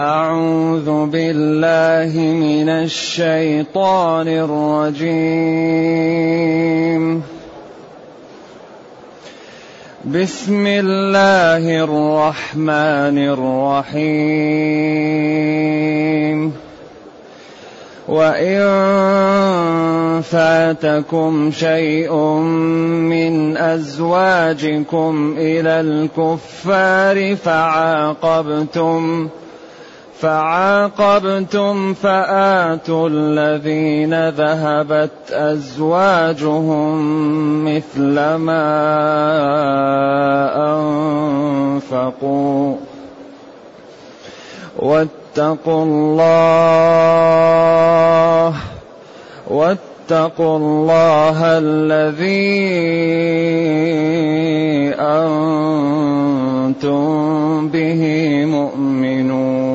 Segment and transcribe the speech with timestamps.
[0.00, 5.22] أعوذ بالله من الشيطان الرجيم.
[10.04, 14.40] بسم الله الرحمن الرحيم.
[18.08, 18.62] وإن
[20.22, 22.14] فاتكم شيء
[23.12, 29.28] من أزواجكم إلى الكفار فعاقبتم فعاقبتم
[31.94, 36.94] فآتوا الذين ذهبت أزواجهم
[37.64, 38.66] مثل ما
[41.80, 42.76] أنفقوا.
[44.78, 46.90] واتقوا الله
[49.50, 52.60] واتقوا الله الذي
[55.00, 56.98] أنتم
[57.68, 58.02] به
[58.44, 59.69] مؤمنون.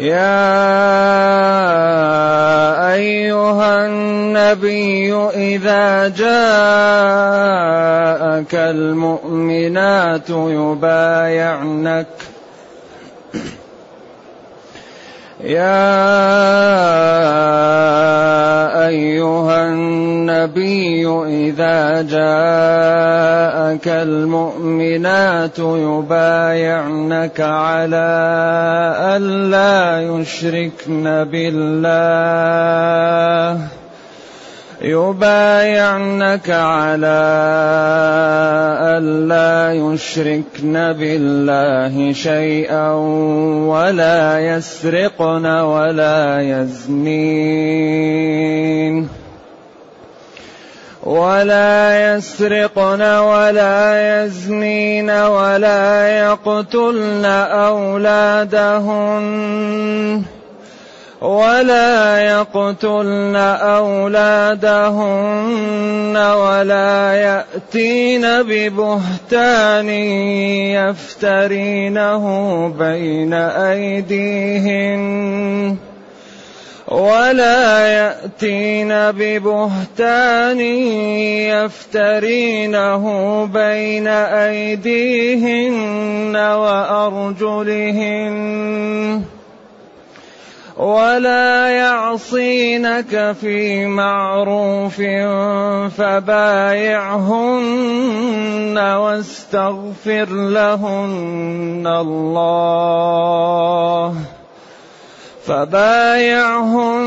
[0.00, 0.40] يا
[2.92, 6.24] أيها النبي إذا جاءك
[8.54, 12.06] المؤمنات يبايعنك.
[15.44, 15.80] يا
[18.88, 28.10] أيها النبي إذا جاءك المؤمنات يبايعنك على
[29.16, 32.60] ألا يشركن بالله.
[34.82, 37.20] يبايعنك على
[38.80, 42.92] ألا يشركن بالله شيئا
[43.68, 47.60] ولا يسرقن ولا يزنين.
[51.02, 59.00] ولا يسرقن ولا يزنين ولا يقتلن أولادهن.
[61.20, 63.36] ولا يقتلن
[63.76, 64.96] أولادهن
[66.16, 69.88] ولا يأتين ببهتان
[70.80, 72.24] يفترينه
[72.78, 73.34] بين
[73.68, 75.00] أيديهن
[76.88, 80.60] ولا يأتين ببهتان
[81.52, 83.04] يفترينه
[83.46, 84.06] بين
[84.48, 85.76] أيديهن
[86.36, 88.00] وأرجلهن
[90.80, 94.96] ولا يعصينك في معروف
[95.96, 97.28] فبايعهن
[98.78, 102.70] واستغفر لهن الله
[105.44, 107.00] فبايعهن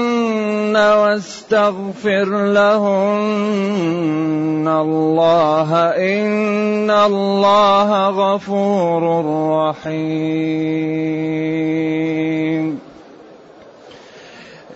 [0.75, 3.83] واستغفر لهن
[4.67, 9.25] الله ان الله غفور
[9.69, 10.83] رحيم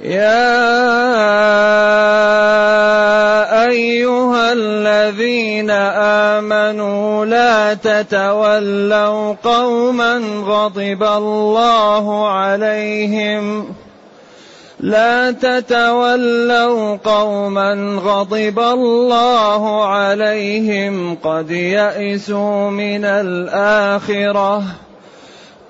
[0.07, 0.47] يا
[3.67, 5.69] أيها الذين
[6.39, 13.65] آمنوا لا تتولوا قوما غضب الله عليهم.
[14.79, 21.15] لا تتولوا قوما غضب الله عليهم.
[21.23, 24.63] قد يئسوا من الآخرة.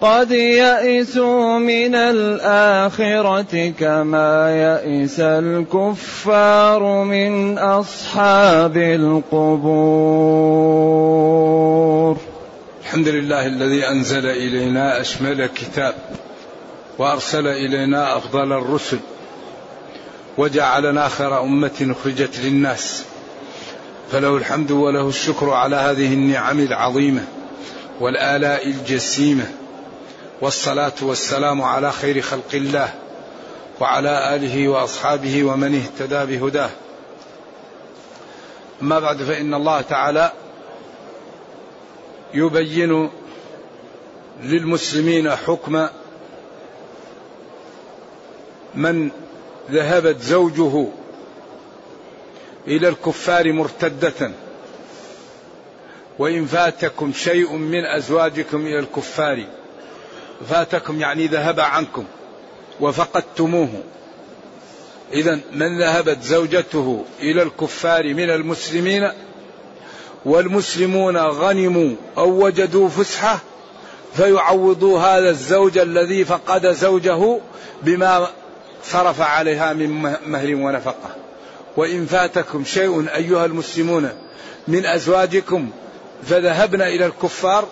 [0.02, 9.78] قد يئسوا من الآخرة كما يئس الكفار من أصحاب القبور.
[12.82, 15.94] الحمد لله الذي أنزل إلينا أشمل كتاب
[16.98, 19.00] وأرسل إلينا أفضل الرسل
[20.38, 23.04] وجعلنا خير أمة أخرجت للناس.
[24.12, 27.24] فله الحمد وله الشكر على هذه النعم العظيمة
[28.00, 29.46] والآلاء الجسيمة
[30.42, 32.94] والصلاة والسلام على خير خلق الله
[33.80, 36.70] وعلى آله وأصحابه ومن اهتدى بهداه.
[38.82, 40.32] أما بعد فإن الله تعالى
[42.34, 43.10] يبين
[44.44, 45.88] للمسلمين حكم
[48.76, 49.10] من
[49.72, 50.88] ذهبت زوجه
[52.68, 54.32] إلى الكفار مرتدة.
[56.20, 59.46] وإن فاتكم شيء من أزواجكم إلى الكفار.
[60.50, 62.06] فاتكم يعني ذهب عنكم
[62.80, 63.70] وفقدتموه.
[65.14, 69.12] إذا من ذهبت زوجته إلى الكفار من المسلمين
[70.26, 73.40] والمسلمون غنموا أو وجدوا فسحة
[74.14, 77.40] فيعوضوا هذا الزوج الذي فقد زوجه
[77.84, 78.28] بما
[78.84, 79.90] صرف عليها من
[80.26, 81.16] مهر ونفقة.
[81.78, 84.10] وإن فاتكم شيء أيها المسلمون
[84.68, 85.70] من أزواجكم
[86.24, 87.68] فذهبنا إلى الكفار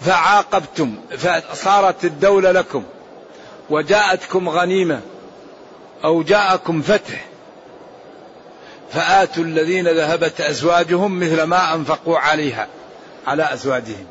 [0.00, 2.84] فعاقبتم فصارت الدولة لكم
[3.70, 5.00] وجاءتكم غنيمة
[6.04, 7.26] أو جاءكم فتح
[8.92, 12.68] فآتوا الذين ذهبت أزواجهم مثل ما أنفقوا عليها
[13.26, 14.06] على أزواجهم.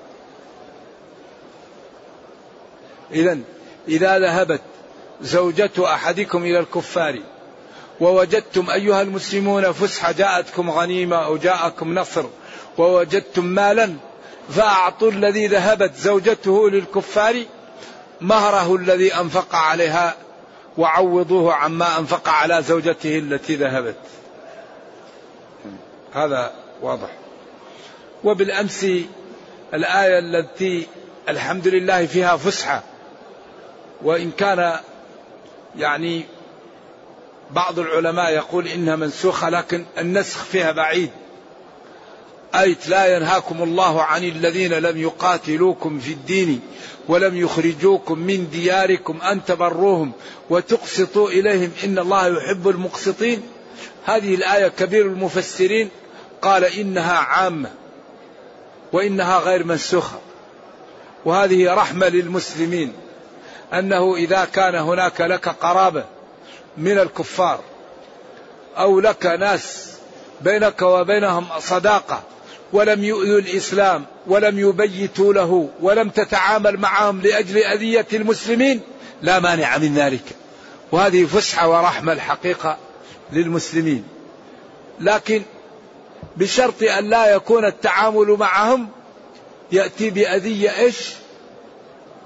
[3.11, 3.39] إذا
[3.87, 4.61] إذا ذهبت
[5.21, 7.19] زوجة أحدكم إلى الكفار
[7.99, 12.25] ووجدتم أيها المسلمون فسحة جاءتكم غنيمة أو جاءكم نصر
[12.77, 13.93] ووجدتم مالا
[14.49, 17.43] فأعطوا الذي ذهبت زوجته للكفار
[18.21, 20.15] مهره الذي أنفق عليها
[20.77, 23.95] وعوضوه عما أنفق على زوجته التي ذهبت.
[26.13, 26.51] هذا
[26.81, 27.09] واضح.
[28.23, 28.85] وبالأمس
[29.73, 30.87] الآية التي
[31.29, 32.83] الحمد لله فيها فسحة.
[34.01, 34.79] وإن كان
[35.77, 36.25] يعني
[37.51, 41.11] بعض العلماء يقول إنها منسوخة لكن النسخ فيها بعيد.
[42.55, 46.61] آية لا ينهاكم الله عن الذين لم يقاتلوكم في الدين
[47.07, 50.11] ولم يخرجوكم من دياركم أن تبروهم
[50.49, 53.41] وتقسطوا إليهم إن الله يحب المقسطين.
[54.05, 55.89] هذه الآية كبير المفسرين
[56.41, 57.69] قال إنها عامة
[58.93, 60.19] وإنها غير منسوخة.
[61.25, 62.93] وهذه رحمة للمسلمين
[63.73, 66.05] أنه إذا كان هناك لك قرابة
[66.77, 67.59] من الكفار
[68.77, 69.93] أو لك ناس
[70.41, 72.23] بينك وبينهم صداقة
[72.73, 78.81] ولم يؤذوا الإسلام ولم يبيتوا له ولم تتعامل معهم لأجل أذية المسلمين
[79.21, 80.23] لا مانع من ذلك.
[80.91, 82.77] وهذه فسحة ورحمة الحقيقة
[83.31, 84.03] للمسلمين.
[84.99, 85.41] لكن
[86.37, 88.89] بشرط أن لا يكون التعامل معهم
[89.71, 91.13] يأتي بأذية إيش؟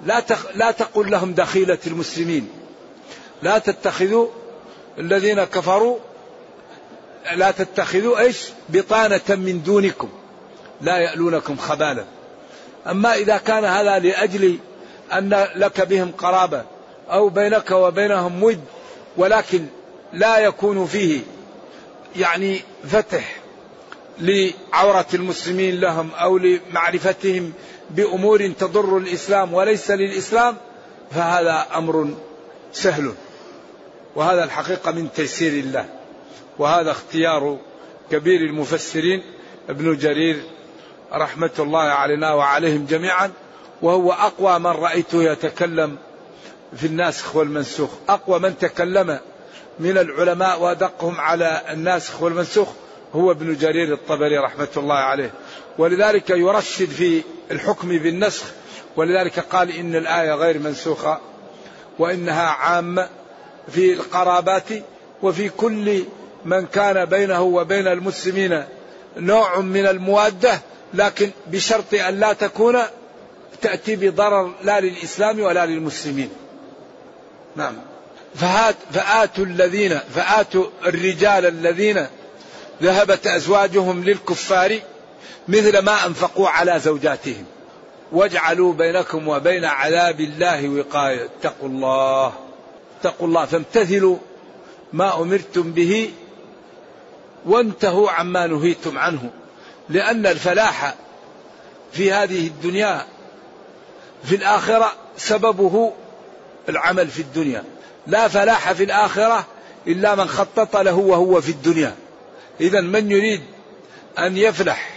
[0.06, 0.46] لا, تخ...
[0.56, 2.50] لا تقل لهم دخيلة المسلمين.
[3.42, 4.28] لا تتخذوا
[4.98, 5.98] الذين كفروا
[7.36, 8.38] لا تتخذوا إيش؟
[8.70, 10.10] بطانة من دونكم.
[10.82, 12.06] لا يألونكم خبالا.
[12.88, 14.58] أما إذا كان هذا لأجل
[15.14, 16.64] أن لك بهم قرابة
[17.10, 18.60] أو بينك وبينهم ود
[19.18, 19.66] ولكن
[20.14, 21.20] لا يكون فيه
[22.16, 23.36] يعني فتح
[24.20, 27.54] لعورة المسلمين لهم أو لمعرفتهم
[27.90, 30.58] بأمور تضر الإسلام وليس للإسلام
[31.12, 32.10] فهذا أمر
[32.74, 33.14] سهل.
[34.16, 35.86] وهذا الحقيقة من تيسير الله.
[36.60, 37.58] وهذا اختيار
[38.12, 39.24] كبير المفسرين
[39.70, 40.44] ابن جرير
[41.14, 43.32] رحمة الله علينا وعليهم جميعا.
[43.82, 45.98] وهو أقوى من رأيته يتكلم
[46.76, 47.90] في الناسخ والمنسوخ.
[48.10, 49.20] أقوى من تكلم
[49.80, 52.68] من العلماء وأدقهم على الناسخ والمنسوخ
[53.16, 55.32] هو ابن جرير الطبري رحمة الله عليه.
[55.78, 57.22] ولذلك يرشد في
[57.52, 58.46] الحكم بالنسخ
[58.96, 61.20] ولذلك قال إن الآية غير منسوخة
[62.00, 63.10] وإنها عامة
[63.72, 64.70] في القرابات
[65.24, 66.04] وفي كل
[66.46, 68.64] من كان بينه وبين المسلمين
[69.18, 70.62] نوع من الموادة
[70.94, 72.78] لكن بشرط أن لا تكون
[73.62, 76.30] تأتي بضرر لا للإسلام ولا للمسلمين.
[77.56, 77.74] نعم.
[78.36, 82.08] فهات فآتوا الذين فآتوا الرجال الذين
[82.82, 84.80] ذهبت أزواجهم للكفار
[85.48, 87.46] مثل ما أنفقوا على زوجاتهم.
[88.12, 91.26] واجعلوا بينكم وبين عذاب الله وقاية.
[91.26, 92.34] اتقوا الله.
[93.00, 93.46] اتقوا الله.
[93.46, 94.18] فامتثلوا
[94.94, 96.12] ما أمرتم به
[97.46, 99.30] وانتهوا عما نهيتم عنه.
[99.92, 100.96] لأن الفلاح
[101.92, 103.06] في هذه الدنيا
[104.24, 105.94] في الآخرة سببه
[106.70, 107.64] العمل في الدنيا.
[108.08, 109.46] لا فلاح في الآخرة
[109.88, 111.96] إلا من خطط له وهو في الدنيا.
[112.62, 113.42] إذا من يريد
[114.20, 114.90] أن يفلح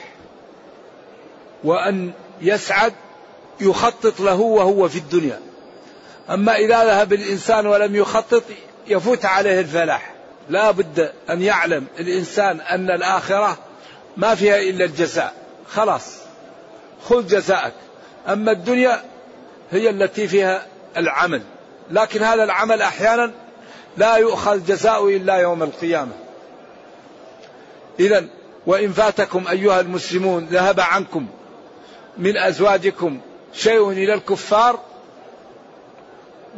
[1.64, 2.92] وأن يسعد
[3.60, 5.40] يخطط له وهو في الدنيا.
[6.30, 8.42] أما إذا ذهب الإنسان ولم يخطط
[8.86, 10.14] يفوت عليه الفلاح.
[10.48, 13.58] لا بد أن يعلم الإنسان أن الآخرة
[14.16, 15.34] ما فيها إلا الجزاء.
[15.68, 16.16] خلاص
[17.04, 17.74] خذ جزاءك.
[18.28, 19.02] أما الدنيا
[19.70, 20.66] هي التي فيها
[20.96, 21.42] العمل.
[21.90, 23.30] لكن هذا العمل أحيانا
[23.96, 26.12] لا يؤخذ جزاء إلا يوم القيامة.
[28.00, 28.24] إذا
[28.66, 31.26] وإن فاتكم أيها المسلمون ذهب عنكم
[32.18, 33.20] من أزواجكم
[33.52, 34.80] شيء إلى الكفار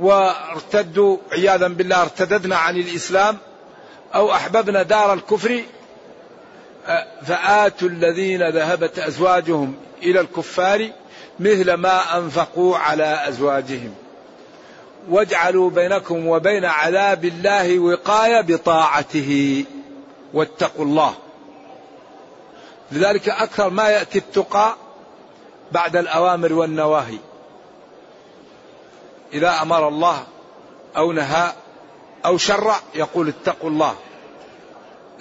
[0.00, 3.38] وارتدوا عياذا بالله ارتددنا عن الإسلام
[4.14, 5.62] أو أحببنا دار الكفر
[7.22, 10.90] فآتوا الذين ذهبت أزواجهم إلى الكفار
[11.40, 13.94] مثل ما أنفقوا على أزواجهم.
[15.08, 19.64] واجعلوا بينكم وبين عذاب الله وقاية بطاعته
[20.32, 21.14] واتقوا الله.
[22.92, 24.76] لذلك أكثر ما يأتي التقى
[25.72, 27.18] بعد الأوامر والنواهي.
[29.32, 30.22] إذا أمر الله
[30.96, 31.52] أو نهى
[32.24, 33.94] أو شرع يقول اتقوا الله.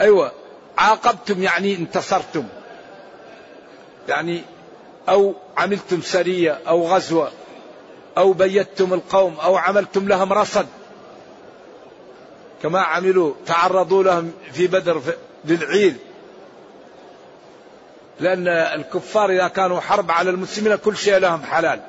[0.01, 0.31] أيوة.
[0.77, 2.43] عاقبتم يعني انتصرتم.
[4.07, 4.41] يعني
[5.09, 7.31] أو عملتم سرية أو غزوة
[8.17, 10.67] أو بيتم القوم أو عملتم لهم رصد.
[12.63, 15.01] كما عملوا تعرضوا لهم في بدر
[15.45, 15.95] للعير
[18.19, 21.81] لأن الكفار إذا كانوا حرب على المسلمين كل شيء لهم حلال.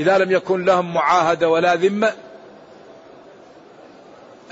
[0.00, 2.12] إذا لم يكن لهم معاهدة ولا ذمة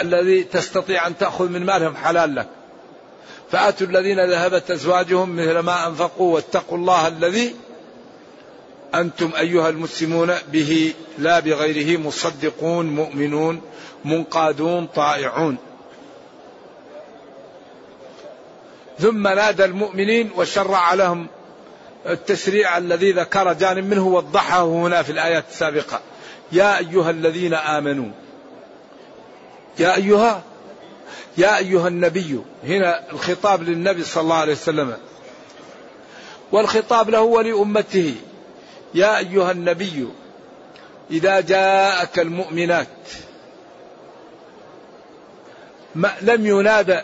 [0.00, 2.48] الذي تستطيع أن تأخذ من مالهم حلال لك.
[3.54, 7.54] فآتوا الذين ذهبت أزواجهم مثل ما أنفقوا واتقوا الله الذي
[8.94, 13.60] أنتم أيها المسلمون به لا بغيره مصدقون مؤمنون
[14.04, 15.56] منقادون طائعون.
[18.98, 21.26] ثم نادى المؤمنين وشرع لهم
[22.06, 26.00] التشريع الذي ذكر جانب منه وضحه هنا في الآيات السابقة.
[26.52, 28.08] يا أيها الذين آمنوا
[29.78, 30.42] يا أيها
[31.38, 34.96] يا أيها النبي هنا الخطاب للنبي صلى الله عليه وسلم.
[36.52, 38.14] والخطاب له ولأمته.
[38.94, 40.08] يا أيها النبي
[41.10, 42.88] إذا جاءك المؤمنات
[45.94, 47.00] ما لم ينادى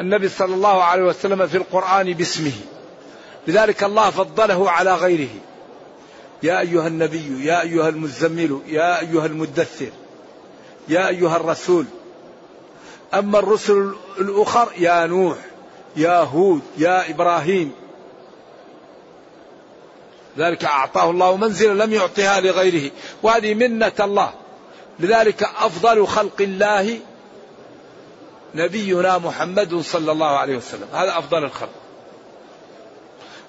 [0.00, 2.52] النبي صلى الله عليه وسلم في القرآن باسمه.
[3.46, 5.34] لذلك الله فضله على غيره.
[6.42, 9.90] يا أيها النبي يا أيها المزمل يا أيها المدثر
[10.88, 11.84] يا أيها الرسول
[13.14, 15.36] أما الرسل الأخر يا نوح
[15.96, 17.72] يا هود يا إبراهيم.
[20.38, 22.90] ذلك أعطاه الله منزلة لم يعطها لغيره.
[23.22, 24.32] وهذه منة الله.
[25.00, 26.98] لذلك أفضل خلق الله
[28.54, 30.88] نبينا محمد صلى الله عليه وسلم.
[30.92, 31.70] هذا أفضل الخلق.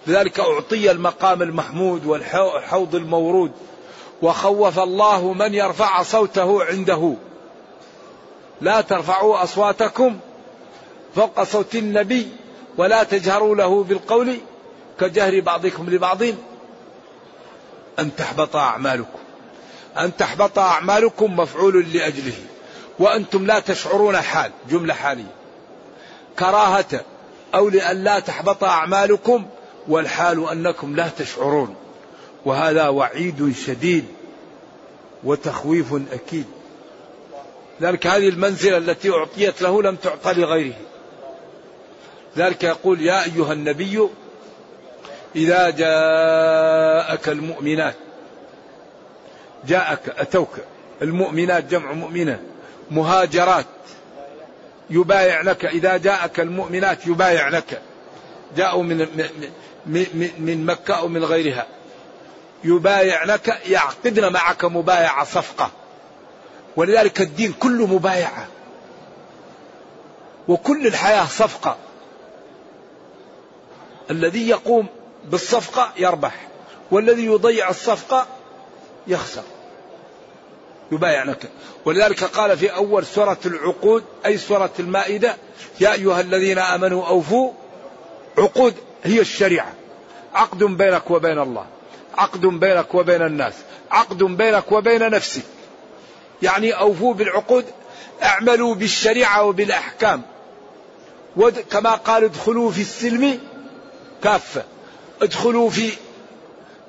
[0.07, 3.51] لذلك أعطي المقام المحمود والحوض المورود.
[4.21, 7.13] وخوف الله من يرفع صوته عنده.
[8.61, 10.19] لا ترفعوا أصواتكم
[11.15, 12.27] فوق صوت النبي
[12.77, 14.37] ولا تجهروا له بالقول
[14.99, 16.21] كجهر بعضكم لبعض.
[17.99, 19.19] أن تحبط أعمالكم.
[19.97, 22.33] أن تحبط أعمالكم مفعول لأجله.
[22.99, 25.33] وأنتم لا تشعرون حال جملة حالية.
[26.39, 27.01] كراهة
[27.55, 29.45] أو لأن لا تحبط أعمالكم
[29.87, 31.75] والحال أنكم لا تشعرون.
[32.45, 34.05] وهذا وعيد شديد
[35.23, 36.45] وتخويف أكيد.
[37.81, 40.75] ذلك هذه المنزلة التي أعطيت له لم تعطى لغيره.
[42.38, 44.07] ذلك يقول يا أيها النبي
[45.36, 47.96] إذا جاءك المؤمنات
[49.67, 50.57] جاءك أتوك
[51.01, 52.39] المؤمنات جمع مؤمنة
[52.91, 53.65] مهاجرات
[54.89, 57.81] يبايعنك إذا جاءك المؤمنات يبايعنك
[58.57, 58.98] جاءوا من
[59.86, 61.67] من من مكة أو من غيرها
[62.63, 65.72] يبايعنك يعقدن معك مبايعة صفقة.
[66.77, 68.48] ولذلك الدين كله مبايعة.
[70.48, 71.77] وكل الحياة صفقة.
[74.12, 74.88] الذي يقوم
[75.25, 76.48] بالصفقة يربح
[76.91, 78.27] والذي يضيع الصفقة
[79.07, 79.43] يخسر.
[80.91, 81.50] يبايعنك
[81.86, 85.36] ولذلك قال في أول سورة العقود أي سورة المائدة
[85.79, 87.51] يا أيها الذين آمنوا أوفوا.
[88.38, 89.74] عقود هي الشريعة.
[90.34, 91.65] عقد بينك وبين الله.
[92.17, 93.53] عقد بينك وبين الناس.
[93.91, 95.56] عقد بينك وبين نفسك.
[96.41, 97.65] يعني أوفوا بالعقود
[98.24, 100.22] اعملوا بالشريعة وبالأحكام.
[101.72, 103.39] كما قال ادخلوا في السلم
[104.24, 104.63] كافة
[105.22, 105.91] ادخلوا في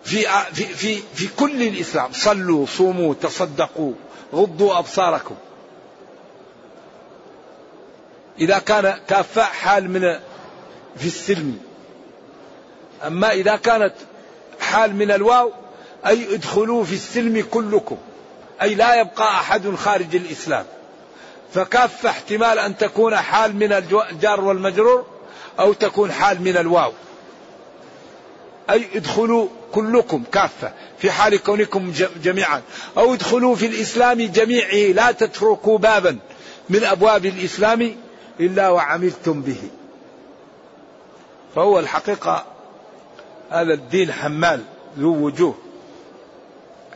[0.04, 2.12] في في في, في كل الإسلام.
[2.12, 3.92] صلوا صوموا تصدقوا
[4.34, 5.34] غضوا أبصاركم.
[8.38, 10.00] إذا كان كافة حال من
[10.96, 11.58] في السلم.
[13.06, 13.94] أما إذا كانت
[14.60, 15.52] حال من الواو
[16.06, 17.98] أي ادخلوا في السلم كلكم.
[18.62, 20.64] أي لا يبقى أحد خارج الإسلام.
[21.54, 25.06] فكافة احتمال أن تكون حال من الجار والمجرور
[25.60, 26.92] أو تكون حال من الواو.
[28.70, 32.62] أي ادخلوا كلكم كافة في حال كونكم جميعا.
[32.96, 36.18] أو ادخلوا في الإسلام جميعه لا تتركوا بابا
[36.68, 37.96] من أبواب الإسلام
[38.40, 39.60] إلا وعملتم به.
[41.54, 42.44] فهو الحقيقة
[43.50, 44.62] هذا الدين حمال
[44.98, 45.54] ذو وجوه.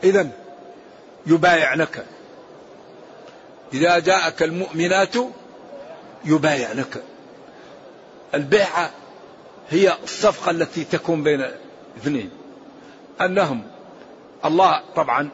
[0.03, 0.29] إذا
[1.27, 2.05] يبايعنك.
[3.73, 5.15] إذا جاءك المؤمنات
[6.25, 7.03] يبايعنك.
[8.33, 8.91] البيعة
[9.69, 11.45] هي الصفقة التي تكون بين
[11.97, 12.29] اثنين.
[13.21, 13.63] أنهم
[14.45, 15.29] الله طبعا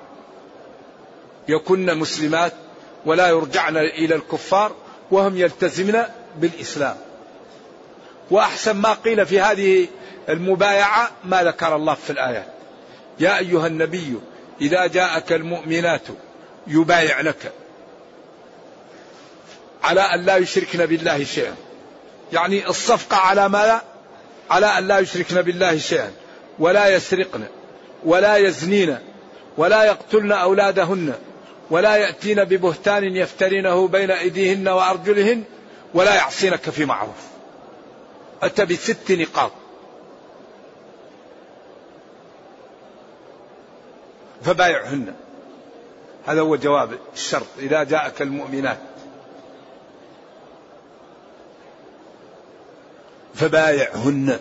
[1.48, 2.54] يكن مسلمات
[3.06, 4.76] ولا يرجعن إلى الكفار
[5.12, 6.04] وهم يلتزمن
[6.38, 6.98] بالإسلام.
[8.32, 9.88] وأحسن ما قيل في هذه
[10.30, 12.48] المبايعة ما ذكر الله في الآيات
[13.20, 14.20] يا أيها النبي
[14.62, 16.02] إذا جاءك المؤمنات
[16.68, 17.52] يبايعنك
[19.84, 21.56] على أن لا يشركن بالله شيئا.
[22.34, 23.82] يعني الصفقة على ماذا
[24.50, 26.12] على أن لا يشركن بالله شيئا.
[26.60, 27.44] ولا يسرقن
[28.06, 28.98] ولا يزنين
[29.58, 31.14] ولا يقتلن أولادهن
[31.70, 35.44] ولا يأتين ببهتان يفترينه بين أيديهن وأرجلهن
[35.94, 37.16] ولا يعصينك في معروف.
[38.42, 39.52] أتى بست نقاط.
[44.42, 45.14] فبايعهن.
[46.28, 48.78] هذا هو جواب الشرط إذا جاءك المؤمنات.
[53.36, 54.40] فبايعهن.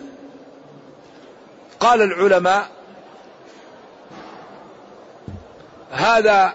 [1.79, 2.69] قال العلماء
[5.91, 6.53] هذا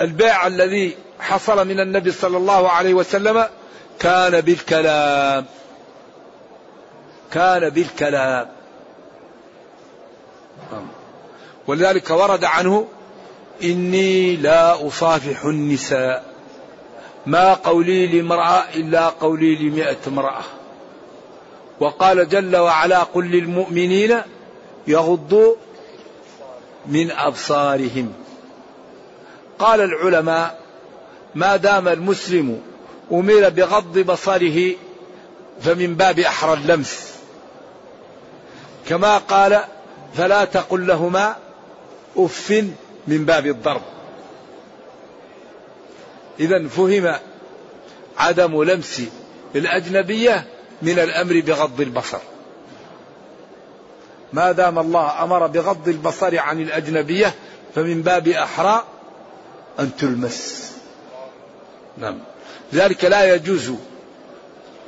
[0.00, 3.48] البيع الذي حصل من النبي صلى الله عليه وسلم
[3.98, 5.46] كان بالكلام.
[7.32, 8.55] كان بالكلام.
[11.66, 12.86] ولذلك ورد عنه
[13.62, 16.24] إني لا أصافح النساء.
[17.26, 20.42] ما قولي لامرأة إلا قولي لمئة امرأة
[21.80, 24.20] وقال جل وعلا قل للمؤمنين
[24.86, 25.54] يغضوا
[26.86, 28.12] من أبصارهم.
[29.58, 30.60] قال العلماء
[31.34, 32.60] ما دام المسلم
[33.12, 34.72] أمر بغض بصره
[35.60, 37.14] فمن باب أحرى اللمس.
[38.88, 39.60] كما قال
[40.14, 41.36] فلا تقل لهما
[42.16, 42.64] أف
[43.06, 43.82] من باب الضرب.
[46.40, 47.14] إذا فهم
[48.18, 49.02] عدم لمس
[49.54, 50.44] الأجنبية
[50.82, 52.18] من الأمر بغض البصر.
[54.32, 57.34] ما دام الله أمر بغض البصر عن الأجنبية
[57.74, 58.84] فمن باب أحرى
[59.80, 60.72] أن تلمس.
[61.98, 62.18] نعم.
[62.72, 63.72] لذلك لا يجوز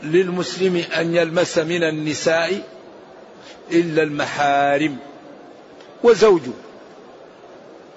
[0.02, 2.62] للمسلم أن يلمس من النساء
[3.72, 4.96] إلا المحارم.
[6.04, 6.52] وزوجه.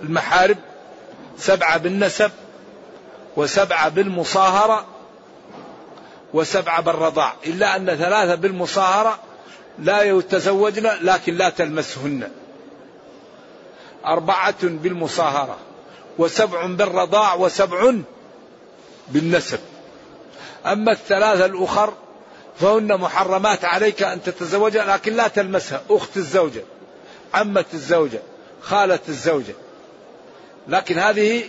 [0.03, 0.55] المحارم
[1.37, 2.31] سبعة بالنسب
[3.37, 4.85] وسبعة بالمصاهرة
[6.33, 7.33] وسبعة بالرضاع.
[7.45, 9.19] إلا أن ثلاثة بالمصاهرة
[9.79, 12.31] لا يتزوجن لكن لا تلمسهن.
[14.05, 15.57] أربعة بالمصاهرة
[16.17, 17.93] وسبع بالرضاع وسبع
[19.07, 19.59] بالنسب.
[20.65, 21.93] أما الثلاثة الأخر
[22.59, 25.81] فهن محرمات عليك أن تتزوجها لكن لا تلمسها.
[25.89, 26.63] أخت الزوجة
[27.33, 28.19] عمة الزوجة
[28.61, 29.53] خالة الزوجة.
[30.67, 31.43] لكن هذه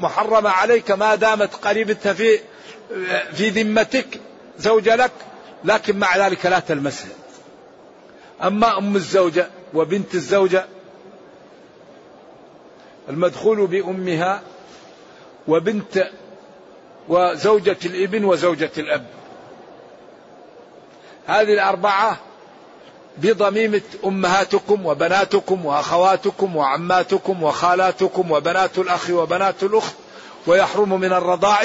[0.00, 2.40] محرمة عليك ما دامت قريبتها في
[3.32, 4.20] في ذمتك
[4.58, 5.10] زوجة لك
[5.64, 7.10] لكن مع ذلك لا تلمسها.
[8.42, 10.66] أما أم الزوجة وبنت الزوجة
[13.08, 14.42] المدخول بأمها
[15.48, 16.10] وبنت
[17.08, 19.06] وزوجة الإبن وزوجة الأب.
[21.26, 22.18] هذه الأربعة
[23.22, 29.94] بضميمة أمهاتكم وبناتكم وأخواتكم وعماتكم وخالاتكم وبنات الأخ وبنات الأخت
[30.46, 31.64] ويحرم من الرضاع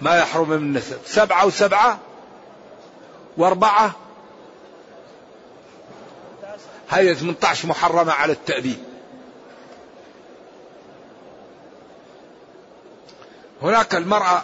[0.00, 0.98] ما يحرم من النسب.
[1.06, 1.98] سبعة وسبعة
[3.36, 3.92] وأربعة
[6.90, 8.78] هي 18 محرمة على التأبيد.
[13.62, 14.42] هناك المرأة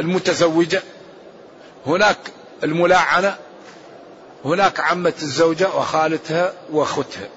[0.00, 0.82] المتزوجة
[1.86, 2.18] هناك
[2.64, 3.38] الملاعنة
[4.44, 7.28] هناك عمة الزوجة وخالتها وأختها.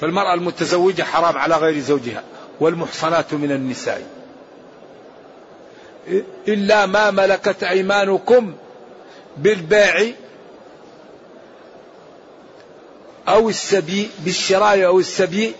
[0.00, 2.22] فالمرأة المتزوجة حرام على غير زوجها
[2.60, 4.06] والمحصنات من النساء.
[6.48, 8.54] إلا ما ملكت أيمانكم
[9.36, 10.12] بالبيع
[13.28, 15.52] أو السبي بالشراء أو السبي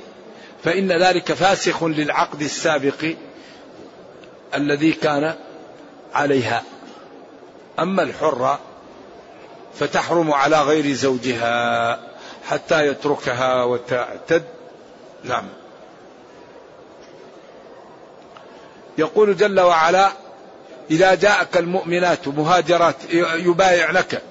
[0.64, 3.14] فإن ذلك فاسخ للعقد السابق
[4.54, 5.34] الذي كان
[6.14, 6.62] عليها.
[7.78, 8.58] أما الحرة
[9.78, 12.00] فتحرم على غير زوجها
[12.48, 14.44] حتى يتركها وتعتد.
[15.24, 15.44] نعم.
[18.98, 20.12] يقول جل وعلا
[20.90, 22.96] إذا جاءك المؤمنات مهاجرات
[23.34, 24.22] يبايعنك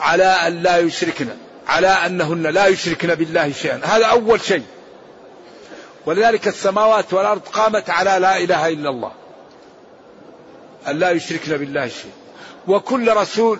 [0.00, 1.28] على أن لا يشركن
[1.66, 3.80] على أنهن لا يشركن بالله شيئا.
[3.84, 4.64] هذا أول شيء.
[6.06, 9.12] ولذلك السماوات والأرض قامت على لا إله إلا الله
[10.88, 12.12] أن لا يشركن بالله شيئا.
[12.68, 13.58] وكل رسول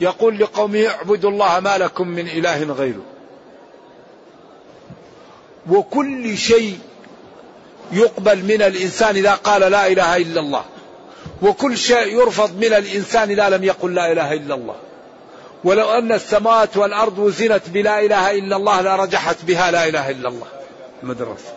[0.00, 3.02] يقول لقومه اعبدوا الله ما لكم من إله غيره.
[5.70, 6.78] وكل شيء
[7.92, 10.64] يقبل من الإنسان إذا قال لا إله إلا الله.
[11.42, 14.76] وكل شيء يرفض من الإنسان إذا لم يقل لا إله إلا الله.
[15.64, 20.46] ولو أن السماوات والأرض وزنت بلا إله إلا الله لرجحت بها لا إله إلا الله.
[21.02, 21.56] مدرسة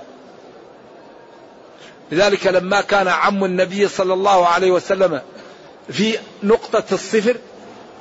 [2.11, 5.21] لذلك لما كان عم النبي صلى الله عليه وسلم
[5.89, 7.37] في نقطة الصفر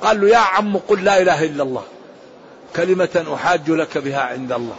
[0.03, 1.83] قال له يا عم قل لا إله إلا الله.
[2.75, 4.75] كلمة أحاج لك بها عند الله.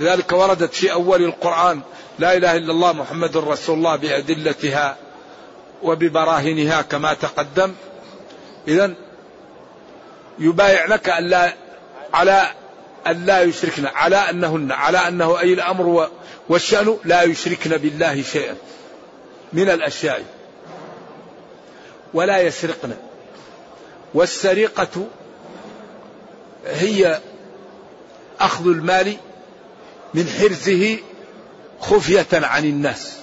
[0.00, 1.80] لذلك وردت في أول القرآن
[2.18, 4.96] لا إله إلا الله محمد رسول الله بأدلتها
[5.82, 7.74] وببراهينها كما تقدم.
[8.68, 8.94] إذا
[10.38, 11.54] يبايعنك ألا
[12.14, 12.50] على
[13.06, 16.08] أن لا يشركن على أنهن على أنه أي الأمر
[16.48, 18.54] والشأن لا يشركن بالله شيئا
[19.52, 20.39] من الأشياء.
[22.14, 22.96] ولا يسرقن.
[24.14, 25.06] والسرقة
[26.66, 27.20] هي
[28.40, 29.16] أخذ المال
[30.14, 30.98] من حرزه
[31.80, 33.16] خفية عن الناس.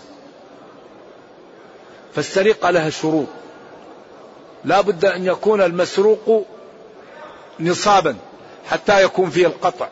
[2.16, 3.28] فالسرقة لها شروط.
[4.66, 6.46] لا بد أن يكون المسروق
[7.60, 8.16] نصابا
[8.70, 9.88] حتى يكون فيه القطع.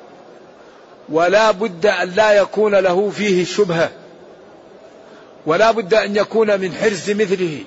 [1.09, 3.91] ولا بد أن لا يكون له فيه شبهة.
[5.45, 7.63] ولا بد أن يكون من حرز مثله.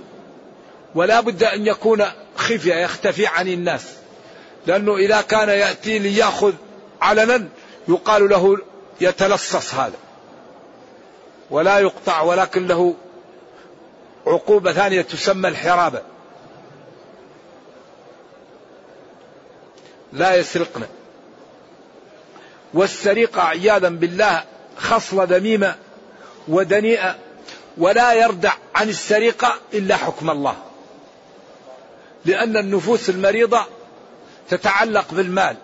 [0.95, 2.05] ولا بد أن يكون
[2.37, 3.85] خفية يختفي عن الناس.
[4.67, 6.53] لأنه إذا كان يأتي ليأخذ
[7.01, 7.49] علنا
[7.89, 8.59] يقال له
[9.01, 9.97] يتلصص هذا.
[11.51, 12.95] ولا يقطع ولكن له
[14.27, 16.03] عقوبة ثانية تسمى الحرابة
[20.13, 20.83] لا يسرقن
[22.75, 24.45] والسرقة عياذا بالله
[24.77, 25.75] خصلة ذميمة
[26.49, 27.17] ودنيئة
[27.79, 30.57] ولا يردع عن السرقة إلا حكم الله.
[32.29, 33.65] لأن النفوس المريضة
[34.51, 35.57] تتعلق بالمال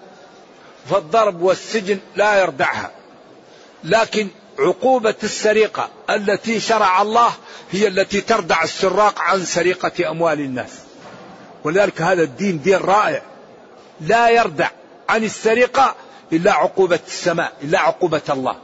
[0.91, 2.91] فالضرب والسجن لا يردعها.
[3.85, 7.33] لكن عقوبة السرقة التي شرع الله
[7.71, 10.71] هي التي تردع السراق عن سرقة أموال الناس.
[11.65, 13.23] ولذلك هذا الدين دين رائع.
[14.01, 14.71] لا يردع
[15.09, 15.95] عن السرقة
[16.33, 18.57] إلا عقوبة السماء إلا عقوبة الله.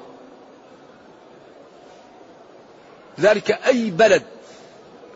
[3.20, 4.22] ذلك أي بلد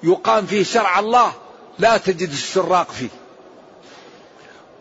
[0.03, 1.33] يقام فيه شرع الله
[1.79, 3.09] لا تجد السراق فيه.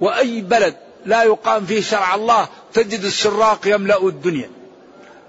[0.02, 0.76] وأي بلد
[1.06, 4.50] لا يقام فيه شرع الله تجد السراق يملأ الدنيا.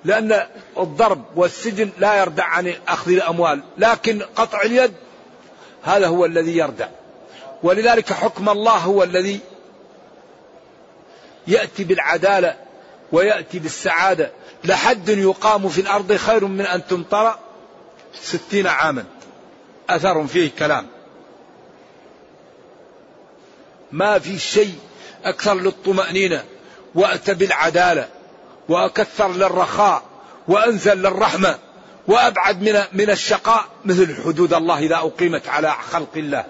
[0.04, 0.46] لأن
[0.78, 3.62] الضرب والسجن لا يردع عن أخذ الأموال.
[3.78, 4.92] لكن قطع اليد
[5.82, 6.88] هذا هو الذي يردع.
[7.62, 9.40] ولذلك حكم الله هو الذي
[11.46, 12.56] يأتي بالعدالة
[13.12, 14.30] ويأتي بالسعادة.
[14.64, 17.38] لحد يقام في الأرض خير من أن تمطر
[18.22, 19.04] ستين عاما.
[19.90, 20.93] أثر فيه كلام.
[23.94, 24.74] ما في شيء
[25.24, 26.44] أكثر للطمأنينة
[26.94, 28.08] وأتى بالعدالة
[28.68, 30.02] وأكثر للرخاء
[30.48, 31.58] وأنزل للرحمة
[32.06, 36.44] وأبعد من من الشقاء مثل حدود الله إذا أقيمت على خلق الله.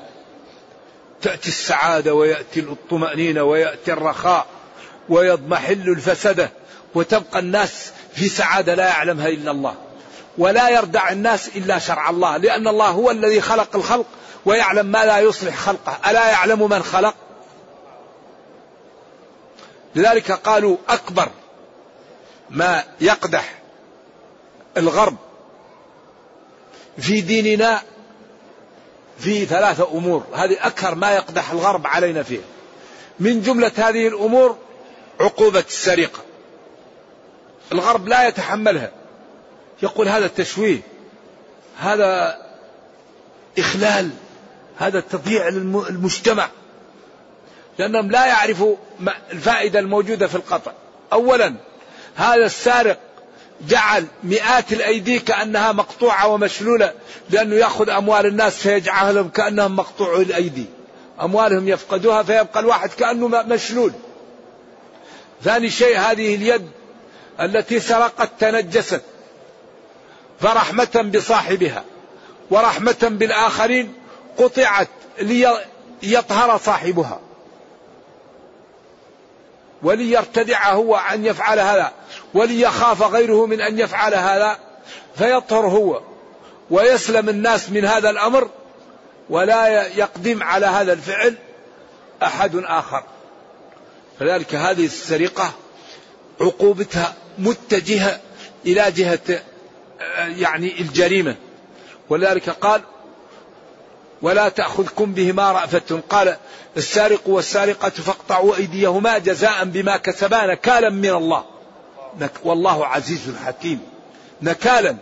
[1.23, 4.47] تأتي السعادة ويأتي الطمأنينة ويأتي الرخاء
[5.09, 6.51] ويضمحل الفسدة
[6.95, 9.75] وتبقى الناس في سعادة لا يعلمها إلا الله
[10.39, 14.07] ولا يردع الناس إلا شرع الله لأن الله هو الذي خلق الخلق
[14.45, 16.11] ويعلم ما لا يصلح خلقه.
[16.11, 17.15] ألا يعلم من خلق؟
[19.95, 21.29] لذلك قالوا أكبر
[22.51, 23.59] ما يقدح
[24.77, 25.17] الغرب
[26.99, 27.83] في ديننا
[29.19, 30.25] في ثلاثة أمور.
[30.35, 32.41] هذه أكثر ما يقدح الغرب علينا فيه.
[33.21, 34.57] من جملة هذه الأمور
[35.21, 36.19] عقوبة السرقة.
[37.73, 38.91] الغرب لا يتحملها.
[39.83, 40.81] يقول هذا تشويه
[41.79, 42.39] هذا
[43.59, 44.11] إخلال
[44.79, 46.49] هذا تضييع للمجتمع
[47.79, 48.77] لأنهم لا يعرفوا
[49.33, 50.73] الفائدة الموجودة في القطع.
[51.13, 51.55] أولا
[52.15, 52.99] هذا السارق
[53.69, 56.93] جعل مئات الأيدي كأنها مقطوعة ومشلولة
[57.31, 60.67] لأنه يأخذ أموال الناس فيجعلهم كأنهم مقطوع الأيدي.
[61.23, 63.93] أموالهم يفقدوها فيبقى الواحد كأنه مشلول.
[65.45, 66.69] ثاني شيء هذه اليد
[67.41, 69.03] التي سرقت تنجست.
[70.41, 71.85] فرحمة بصاحبها
[72.51, 73.95] ورحمة بالآخرين
[74.39, 74.89] قطعت
[76.03, 77.21] ليطهر صاحبها.
[79.85, 81.93] وليرتدع هو أن يفعل هذا
[82.35, 84.59] وليخاف غيره من أن يفعل هذا
[85.17, 86.01] فيطهر هو
[86.71, 88.51] ويسلم الناس من هذا الأمر
[89.31, 91.35] ولا يقدم على هذا الفعل
[92.23, 93.05] أحد آخر.
[94.21, 95.53] فذلك هذه السرقة
[96.41, 98.21] عقوبتها متجهة
[98.67, 99.43] إلى جهة
[100.17, 101.37] يعني الجريمة.
[102.09, 102.83] ولذلك قال
[104.23, 106.37] ولا تأخذكم بهما رأفة قال
[106.77, 111.45] السارق والسارقة فاقطعوا أيديهما جزاء بما كسبا نكالا من الله.
[112.45, 113.81] والله عزيز حكيم.
[114.43, 114.97] نكالا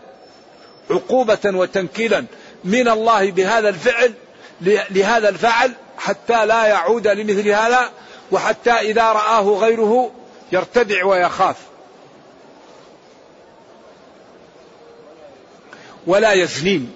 [0.91, 2.25] عقوبة وتنكيلا
[2.65, 4.13] من الله بهذا الفعل
[4.91, 7.91] لهذا الفعل حتى لا يعود لمثل هذا
[8.33, 10.11] وحتى إذا رآه غيره
[10.53, 11.57] يرتدع ويخاف.
[16.07, 16.93] ولا يزنين.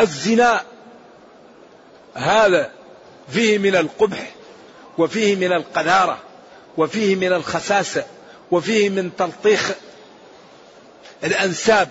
[0.00, 0.62] الزنا
[2.14, 2.70] هذا
[3.32, 4.30] فيه من القبح
[4.98, 6.18] وفيه من القذارة
[6.76, 8.04] وفيه من الخساسة
[8.50, 9.70] وفيه من تلطيخ
[11.24, 11.88] الأنساب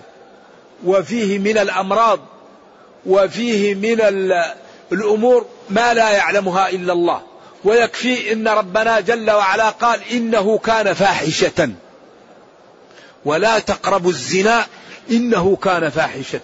[0.84, 2.20] وفيه من الأمراض
[3.06, 4.00] وفيه من
[4.92, 7.22] الأمور ما لا يعلمها إلا الله
[7.64, 11.70] ويكفي إن ربنا جل وعلا قال إنه كان فاحشة
[13.24, 14.66] ولا تقربوا الزنا
[15.10, 16.40] إنه كان فاحشة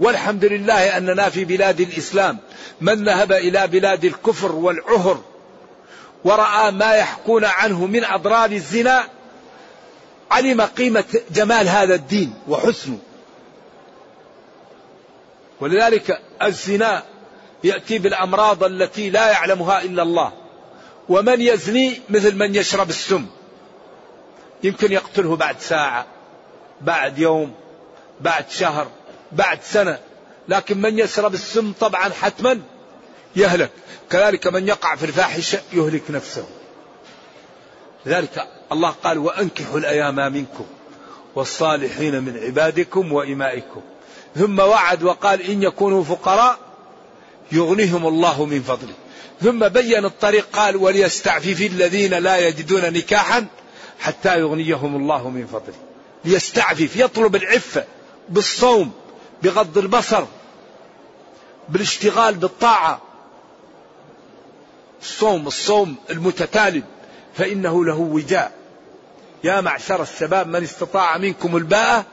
[0.00, 2.38] والحمد لله أننا في بلاد الإسلام.
[2.80, 5.20] من ذهب إلى بلاد الكفر والعهر
[6.24, 9.04] ورأى ما يحكون عنه من أضرار الزنا
[10.30, 12.98] علم قيمة جمال هذا الدين وحسنه.
[15.60, 17.02] ولذلك الزنا
[17.64, 20.32] يأتي بالأمراض التي لا يعلمها إلا الله.
[21.08, 23.26] ومن يزني مثل من يشرب السم.
[24.62, 26.06] يمكن يقتله بعد ساعة
[26.80, 27.54] بعد يوم
[28.20, 28.88] بعد شهر.
[29.32, 29.98] بعد سنة.
[30.48, 32.60] لكن من يشرب السم طبعا حتما
[33.36, 33.70] يهلك.
[34.10, 36.44] كذلك من يقع في الفاحشة يهلك نفسه.
[38.06, 40.66] لذلك الله قال وأنكحوا الأيام منكم
[41.34, 43.80] والصالحين من عبادكم وإمائكم.
[44.36, 46.58] ثم وعد وقال إن يكونوا فقراء
[47.52, 48.94] يغنيهم الله من فضله.
[49.42, 53.46] ثم بين الطريق قال وليستعفف الذين لا يجدون نكاحا
[54.00, 55.74] حتى يغنيهم الله من فضله.
[56.24, 57.84] ليستعفف يطلب العفة
[58.28, 58.92] بالصوم.
[59.42, 60.24] بغض البصر
[61.68, 63.00] بالاشتغال بالطاعة.
[65.02, 66.82] الصوم الصوم المتتالي
[67.34, 68.52] فإنه له وجاء.
[69.44, 72.04] يا معشر الشباب من استطاع منكم الباءة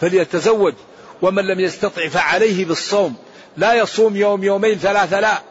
[0.00, 0.74] فليتزوج
[1.22, 3.16] ومن لم يستطع فعليه بالصوم.
[3.56, 5.42] لا يصوم يوم يومين ثلاثة لا.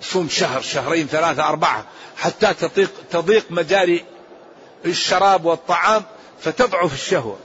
[0.00, 1.84] صوم شهر شهرين ثلاثة أربعة
[2.16, 4.04] حتى تضيق, تضيق مجاري
[4.84, 6.02] الشراب والطعام
[6.40, 7.36] فتضعف الشهوة.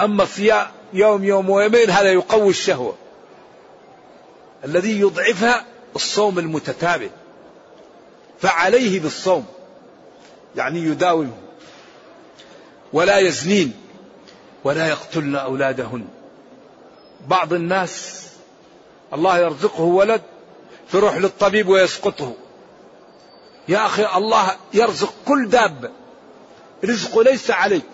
[0.00, 2.94] أما صيام يوم يوم ويومين هذا يقوي الشهوة.
[4.64, 5.64] الذي يضعفها
[5.96, 7.08] الصوم المتتابع.
[8.40, 9.46] فعليه بالصوم.
[10.56, 11.36] يعني يداومه.
[12.92, 13.74] ولا يزنين.
[14.64, 16.04] ولا يقتلن أولادهن.
[17.28, 18.26] بعض الناس
[19.14, 20.22] الله يرزقه ولد
[20.88, 22.34] فيروح للطبيب ويسقطه.
[23.68, 25.90] يا أخي الله يرزق كل دابة.
[26.84, 27.84] رزقه ليس عليك.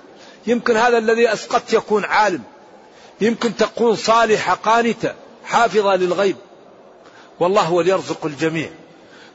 [0.47, 2.43] يمكن هذا الذي أسقطت يكون عالم.
[3.21, 6.37] يمكن تكون صالحة قانتة حافظة للغيب.
[7.41, 8.71] والله هو يرزق الجميع.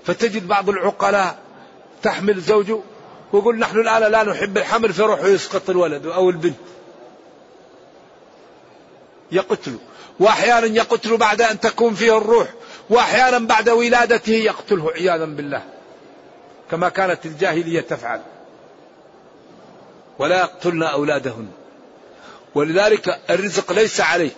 [0.05, 1.37] فتجد بعض العقلاء
[2.01, 2.79] تحمل زوجه
[3.33, 6.55] ويقول نحن الآن لا نحب الحمل فيروح يسقط الولد أو البنت.
[9.31, 9.79] يقتله
[10.19, 12.47] وأحيانا يقتل بعد أن تكون فيه الروح
[12.89, 15.63] وأحيانا بعد ولادته يقتله عياذا بالله.
[16.71, 18.21] كما كانت الجاهلية تفعل.
[20.19, 21.47] ولا يقتلن أولادهن.
[22.55, 24.35] ولذلك الرزق ليس عليك.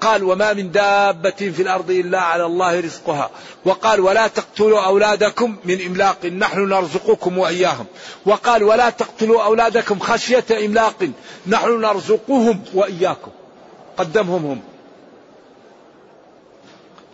[0.00, 3.30] قال وما من دابة في الأرض إلا على الله رزقها.
[3.64, 7.86] وقال ولا تقتلوا أولادكم من إملاق نحن نرزقكم وإياهم.
[8.26, 11.10] وقال ولا تقتلوا أولادكم خشية إملاق
[11.46, 13.30] نحن نرزقهم وإياكم.
[13.96, 14.60] قدمهم هم.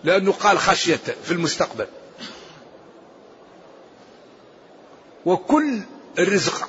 [0.05, 1.87] لأنه قال خشية في المستقبل.
[5.27, 5.81] وكل
[6.19, 6.69] الرزق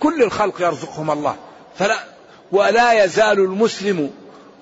[0.00, 1.36] كل الخلق يرزقهم الله.
[1.78, 2.15] فلا
[2.52, 4.10] ولا يزال المسلم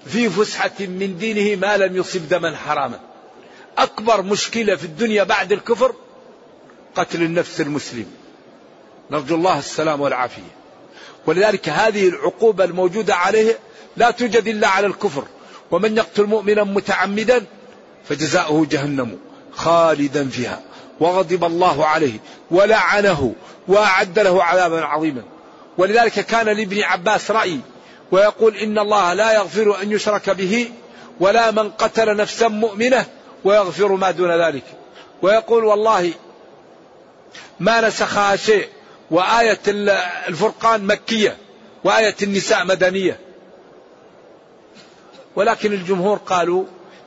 [0.07, 3.01] في فسحة من دينه ما لم يصب دما حراما.
[3.79, 5.95] أكبر مشكلة في الدنيا بعد الكفر
[6.95, 8.07] قتل النفس المسلم.
[9.11, 10.55] نرجو الله السلام والعافية.
[11.27, 13.59] ولذلك هذه العقوبة الموجودة عليه
[13.97, 15.25] لا توجد إلا على الكفر.
[15.71, 17.45] ومن يقتل مؤمنا متعمدا
[18.09, 19.19] فجزاؤه جهنم
[19.53, 20.63] خالدا فيها.
[21.01, 22.19] وغضب الله عليه
[22.51, 23.35] ولعنه
[23.69, 25.23] وأعد له عذابا عظيما.
[25.79, 27.61] ولذلك كان لابن عباس رأي
[28.11, 30.71] ويقول إن الله لا يغفر أن يشرك به
[31.21, 33.07] ولا من قتل نفسا مؤمنة
[33.45, 34.65] ويغفر ما دون ذلك.
[35.23, 36.13] ويقول والله
[37.61, 38.69] ما نسخها شيء
[39.11, 39.61] وآية
[40.29, 41.37] الفرقان مكية
[41.85, 43.19] وآية النساء مدنية.
[45.37, 46.65] ولكن الجمهور قالوا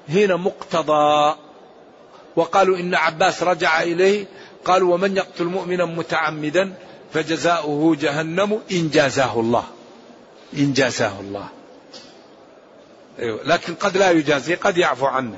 [0.09, 1.35] هنا مقتضى.
[2.35, 4.25] وقالوا إن عباس رجع إليه
[4.65, 6.73] قالوا ومن يقتل مؤمنا متعمدا
[7.13, 9.63] فجزاؤه جهنم إن جازاه الله.
[10.53, 11.49] إن جازاه الله.
[13.19, 13.43] أيوة.
[13.43, 15.37] لكن قد لا يجازي قد يعفو عنه.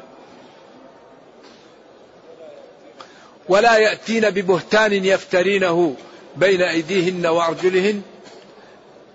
[3.50, 5.95] ولا يأتين ببهتان يفترينه
[6.36, 8.02] بين أيديهن وأرجلهن.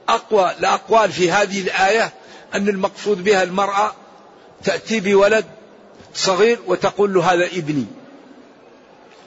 [0.08, 2.12] أقوى الأقوال في هذه الآية
[2.54, 3.94] أن المقصود بها المرأة
[4.64, 5.44] تأتي بولد
[6.14, 7.86] صغير وتقول له هذا ابني.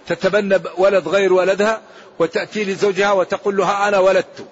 [0.08, 1.82] تتبنى ولد غير ولدها
[2.19, 4.45] وتأتي لزوجها وتقول لها أنا ولدت.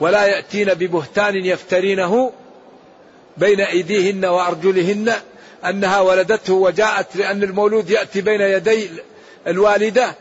[0.00, 2.32] ولا يأتين ببهتان يفترينه
[3.36, 5.12] بين أيديهن وأرجلهن
[5.64, 8.90] أنها ولدته وجاءت لأن المولود يأتي بين يدي
[9.46, 10.14] الوالدة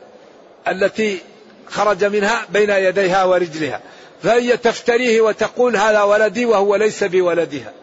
[0.67, 1.19] التي
[1.69, 3.81] خرج منها بين يديها ورجلها
[4.23, 7.73] فهي تفتريه وتقول هذا ولدي وهو ليس بولدها.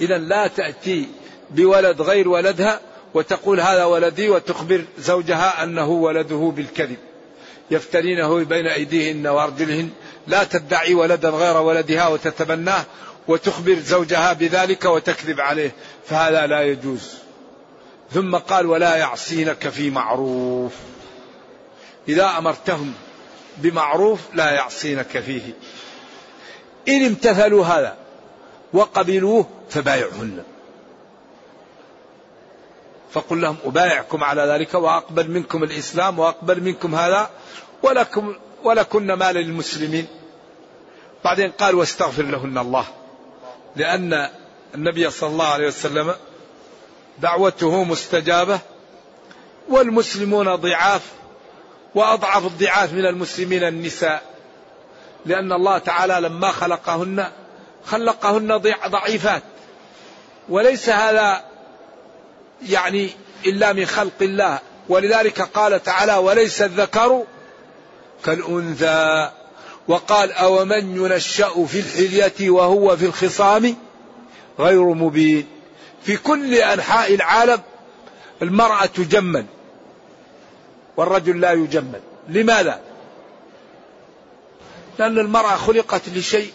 [0.00, 1.08] إذا لا تأتي
[1.50, 2.80] بولد غير ولدها
[3.14, 6.96] وتقول هذا ولدي وتخبر زوجها أنه ولده بالكذب.
[7.70, 9.90] يفترينه بين أيديهن وأرجلهن
[10.26, 12.84] لا تدعي ولدا غير ولدها وتتبناه
[13.28, 15.72] وتخبر زوجها بذلك وتكذب عليه
[16.06, 17.14] فهذا لا يجوز.
[18.12, 20.72] ثم قال ولا يعصينك في معروف.
[22.08, 22.94] إذا أمرتهم
[23.56, 25.54] بمعروف لا يعصينك فيه.
[26.88, 27.96] إن امتثلوا هذا
[28.72, 30.42] وقبلوه فبايعهن.
[33.12, 37.30] فقل لهم أبايعكم على ذلك وأقبل منكم الإسلام وأقبل منكم هذا
[37.82, 40.06] ولكم ولكن مال للمسلمين.
[41.24, 42.84] بعدين قال واستغفر لهن الله.
[43.76, 44.28] لأن
[44.74, 46.14] النبي صلى الله عليه وسلم
[47.18, 48.58] دعوته مستجابة
[49.68, 51.02] والمسلمون ضعاف
[51.94, 54.22] وأضعف الضعاف من المسلمين النساء.
[55.26, 57.30] لأن الله تعالى لما خلقهن
[57.86, 59.42] خلقهن ضعيفات.
[60.48, 61.44] وليس هذا
[62.68, 63.10] يعني
[63.46, 64.58] إلا من خلق الله.
[64.88, 67.24] ولذلك قال تعالى وليس الذكر
[68.24, 69.30] كالأنثى.
[69.88, 73.76] وقال أومن ينشأ في الحلية وهو في الخصام
[74.58, 75.46] غير مبين.
[76.02, 77.60] في كل أنحاء العالم
[78.42, 79.46] المرأة تجمل
[80.96, 82.00] والرجل لا يجمل.
[82.28, 82.80] لماذا؟
[84.98, 86.52] لأن المرأة خلقت لشيء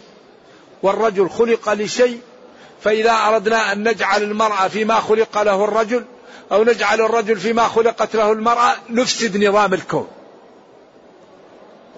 [0.83, 2.19] والرجل خلق لشيء
[2.83, 6.05] فإذا أردنا أن نجعل المرأة فيما خلق له الرجل
[6.51, 10.07] أو نجعل الرجل فيما خلقت له المرأة نفسد نظام الكون.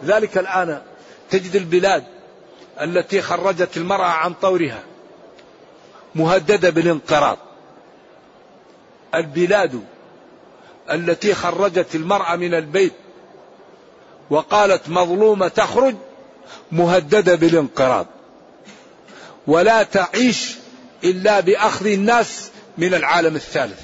[0.06, 0.82] ذلك الآن
[1.30, 2.04] تجد البلاد
[2.82, 4.84] التي خرجت المرأة عن طورها
[6.16, 7.38] مهددة بالانقراض.
[9.16, 9.84] البلاد
[10.92, 12.94] التي خرجت المرأة من البيت
[14.30, 15.96] وقالت مظلومة تخرج
[16.72, 18.06] مهددة بالانقراض.
[19.48, 20.56] ولا تعيش
[21.04, 23.82] إلا بأخذ الناس من العالم الثالث.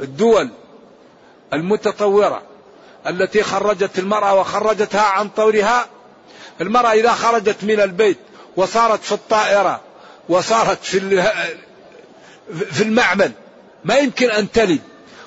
[0.00, 0.50] الدول
[1.52, 2.42] المتطورة
[3.06, 5.86] التي خرجت المرأة وخرجتها عن طورها.
[6.60, 8.18] المرأة إذا خرجت من البيت
[8.56, 9.80] وصارت في الطائرة
[10.28, 11.22] وصارت في
[12.72, 13.32] في المعمل
[13.84, 14.80] ما يمكن أن تلد.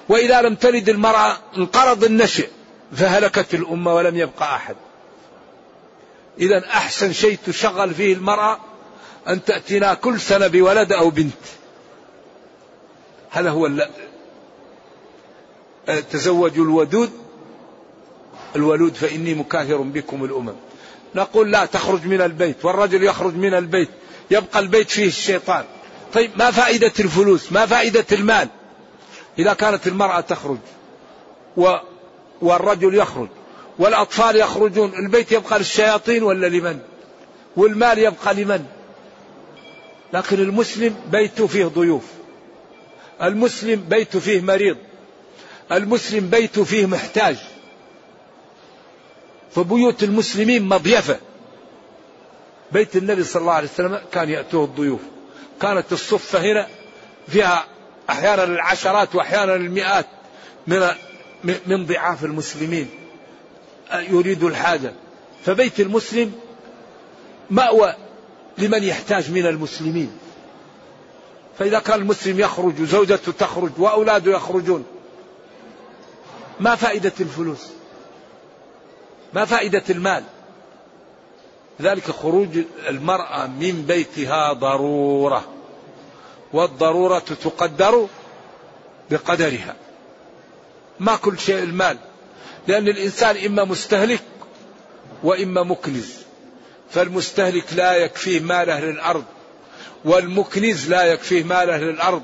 [0.10, 2.50] وإذا لم تلد المرأة انقرض النشئ
[2.96, 4.76] فهلكت الأمة ولم يبقى أحد.
[6.40, 8.60] إذا أحسن شيء تشغل فيه المرأة
[9.28, 11.34] أن تأتينا كل سنة بولد أو بنت.
[13.32, 13.70] هذا هو
[16.12, 17.25] تزوجوا الودود
[18.56, 20.54] الولود فإني مكاثر بكم الأمم.
[21.16, 23.90] نقول لا تخرج من البيت والرجل يخرج من البيت
[24.32, 25.66] يبقى البيت فيه الشيطان.
[26.14, 28.50] طيب ما فائدة الفلوس؟ ما فائدة المال؟
[29.40, 30.58] إذا كانت المرأة تخرج
[31.58, 31.76] و
[32.42, 33.28] والرجل يخرج
[33.80, 36.80] والأطفال يخرجون البيت يبقى للشياطين ولا لمن؟
[37.58, 38.66] والمال يبقى لمن؟
[40.14, 42.04] لكن المسلم بيته فيه ضيوف.
[43.22, 44.78] المسلم بيته فيه مريض.
[45.72, 47.38] المسلم بيته فيه محتاج.
[49.56, 51.20] فبيوت المسلمين مضيفة.
[52.72, 55.02] بيت النبي صلى الله عليه وسلم كان يأتوه الضيوف.
[55.62, 56.68] كانت الصفة هنا
[57.28, 57.66] فيها
[58.10, 60.06] أحيانا العشرات وأحيانا المئات
[60.68, 60.90] من
[61.44, 62.90] من ضعاف المسلمين
[63.94, 64.94] يريد الحاجة.
[65.46, 66.32] فبيت المسلم
[67.50, 67.96] مأوى
[68.58, 70.18] لمن يحتاج من المسلمين.
[71.60, 74.86] فإذا كان المسلم يخرج وزوجته تخرج وأولاده يخرجون
[76.60, 77.68] ما فائدة الفلوس؟
[79.36, 80.24] ما فائدة المال؟
[81.82, 85.46] ذلك خروج المرأة من بيتها ضرورة
[86.54, 88.08] والضرورة تقدر
[89.12, 89.76] بقدرها.
[91.00, 91.98] ما كل شيء المال
[92.68, 94.24] لأن الإنسان إما مستهلك
[95.24, 96.14] وإما مكنز.
[96.92, 99.24] فالمستهلك لا يكفيه ماله للأرض
[100.06, 102.22] والمكنز لا يكفيه ماله للأرض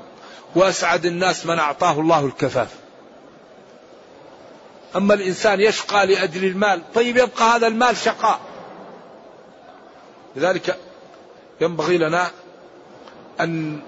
[0.54, 2.81] وأسعد الناس من أعطاه الله الكفاف.
[4.96, 8.40] أما الإنسان يشقى لأجل المال طيب يبقى هذا المال شقاء.
[10.36, 10.76] لذلك
[11.60, 12.30] ينبغي لنا
[13.40, 13.80] أن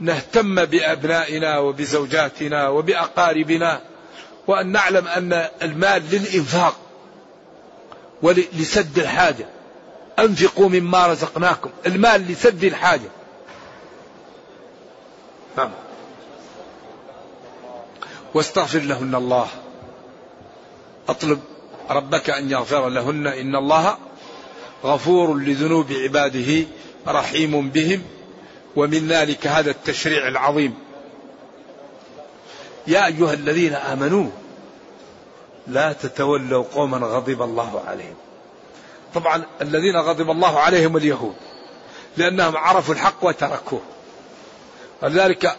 [0.00, 3.80] نهتم بأبنائنا وبزوجاتنا وبأقاربنا
[4.46, 6.76] وأن نعلم أن المال للإنفاق
[8.22, 9.46] ولسد الحاجة.
[10.18, 13.10] أنفقوا مما رزقناكم المال لسد الحاجة.
[15.56, 15.70] نعم.
[18.34, 19.48] واستغفر لهن الله.
[21.08, 21.40] أطلب
[21.90, 23.98] ربك أن يغفر لهن إن الله
[24.84, 26.64] غفور لذنوب عباده
[27.08, 28.02] رحيم بهم
[28.76, 30.74] ومن ذلك هذا التشريع العظيم.
[32.86, 34.30] يا أيها الذين آمنوا
[35.66, 38.14] لا تتولوا قوما غضب الله عليهم.
[39.14, 41.34] طبعا الذين غضب الله عليهم اليهود
[42.16, 43.82] لأنهم عرفوا الحق وتركوه.
[45.02, 45.56] ولذلك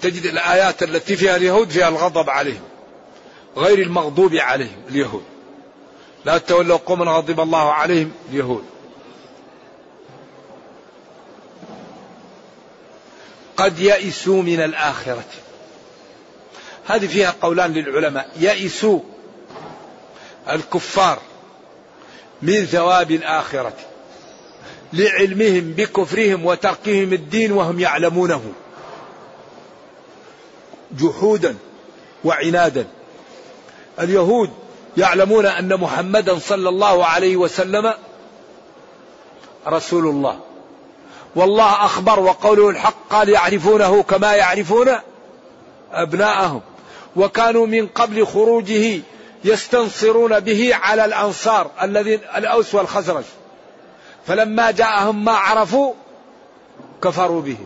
[0.00, 2.69] تجد الآيات التي فيها اليهود فيها الغضب عليهم.
[3.56, 5.24] غير المغضوب عليهم اليهود.
[6.24, 8.64] لا تولوا قوما غضب الله عليهم اليهود.
[13.56, 15.24] قد يئسوا من الآخرة.
[16.86, 18.30] هذه فيها قولان للعلماء.
[18.36, 19.00] يئسوا
[20.50, 21.18] الكفار
[22.42, 23.76] من ثواب الآخرة.
[24.92, 28.52] لعلمهم بكفرهم وتركهم الدين وهم يعلمونه.
[30.98, 31.56] جحودا
[32.24, 32.86] وعنادا.
[34.00, 34.50] اليهود
[34.96, 37.94] يعلمون أن محمدا صلى الله عليه وسلم
[39.66, 40.40] رسول الله.
[41.36, 44.88] والله أخبر وقوله الحق قال يعرفونه كما يعرفون
[45.92, 46.60] أبناءهم.
[47.16, 49.00] وكانوا من قبل خروجه
[49.44, 53.24] يستنصرون به على الأنصار الذين الأوس والخزرج.
[54.26, 55.92] فلما جاءهم ما عرفوا
[57.02, 57.56] كفروا به.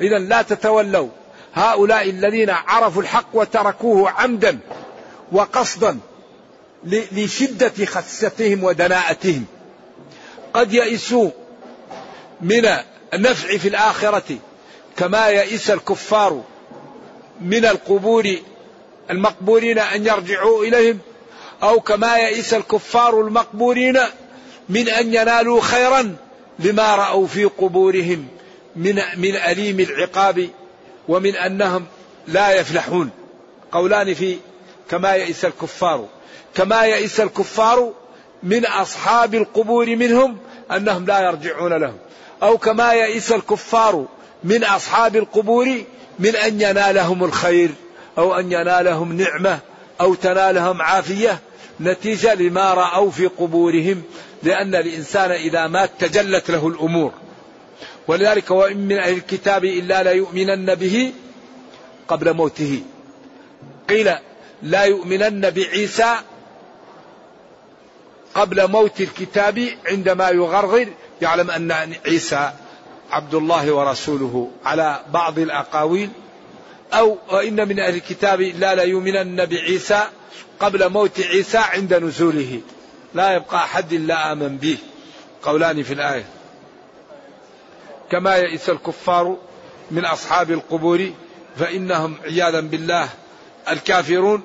[0.00, 1.08] اذا لا تتولوا
[1.54, 4.58] هؤلاء الذين عرفوا الحق وتركوه عمدا
[5.32, 5.98] وقصدا
[7.12, 9.44] لشدة خستهم ودناءتهم.
[10.54, 11.30] قد يئسوا
[12.40, 12.68] من
[13.14, 14.38] النفع في الآخرة
[14.96, 16.42] كما يئس الكفار
[17.40, 18.36] من القبور
[19.10, 20.98] المقبورين أن يرجعوا إليهم
[21.62, 23.98] أو كما يئس الكفار المقبورين
[24.68, 26.16] من أن ينالوا خيرا
[26.58, 28.28] لما رأوا في قبورهم
[28.76, 30.48] من من أليم العقاب
[31.10, 31.86] ومن أنهم
[32.28, 33.10] لا يفلحون.
[33.72, 34.36] قولان في
[34.90, 36.06] كما يئس الكفار.
[36.54, 37.92] كما يئس الكفار
[38.42, 40.38] من أصحاب القبور منهم
[40.70, 41.96] أنهم لا يرجعون لهم.
[42.42, 44.06] أو كما يئس الكفار
[44.44, 45.82] من أصحاب القبور
[46.18, 47.70] من أن ينالهم الخير
[48.18, 49.58] أو أن ينالهم نعمة
[50.00, 51.38] أو تنالهم عافية
[51.80, 54.02] نتيجة لما رأوا في قبورهم.
[54.42, 57.12] لأن الإنسان إذا مات تجلت له الأمور.
[58.10, 61.12] ولذلك وإن من أهل الكتاب إلا ليؤمنن به
[62.08, 62.82] قبل موته.
[63.88, 64.14] قيل
[64.62, 66.14] لا يؤمنن بعيسى
[68.34, 70.88] قبل موت الكتاب عندما يغرغر.
[71.22, 72.52] يعلم أن عيسى
[73.10, 76.10] عبد الله ورسوله على بعض الأقاويل.
[76.92, 80.02] أو وإن من أهل الكتاب لا ليؤمنن بعيسى
[80.60, 82.60] قبل موت عيسى عند نزوله.
[83.14, 84.78] لا يبقى أحد إلا آمن به.
[85.42, 86.39] قولان في الآية.
[88.10, 89.36] كما يئس الكفار
[89.90, 91.10] من أصحاب القبور
[91.56, 93.08] فإنهم عياذا بالله
[93.70, 94.42] الكافرون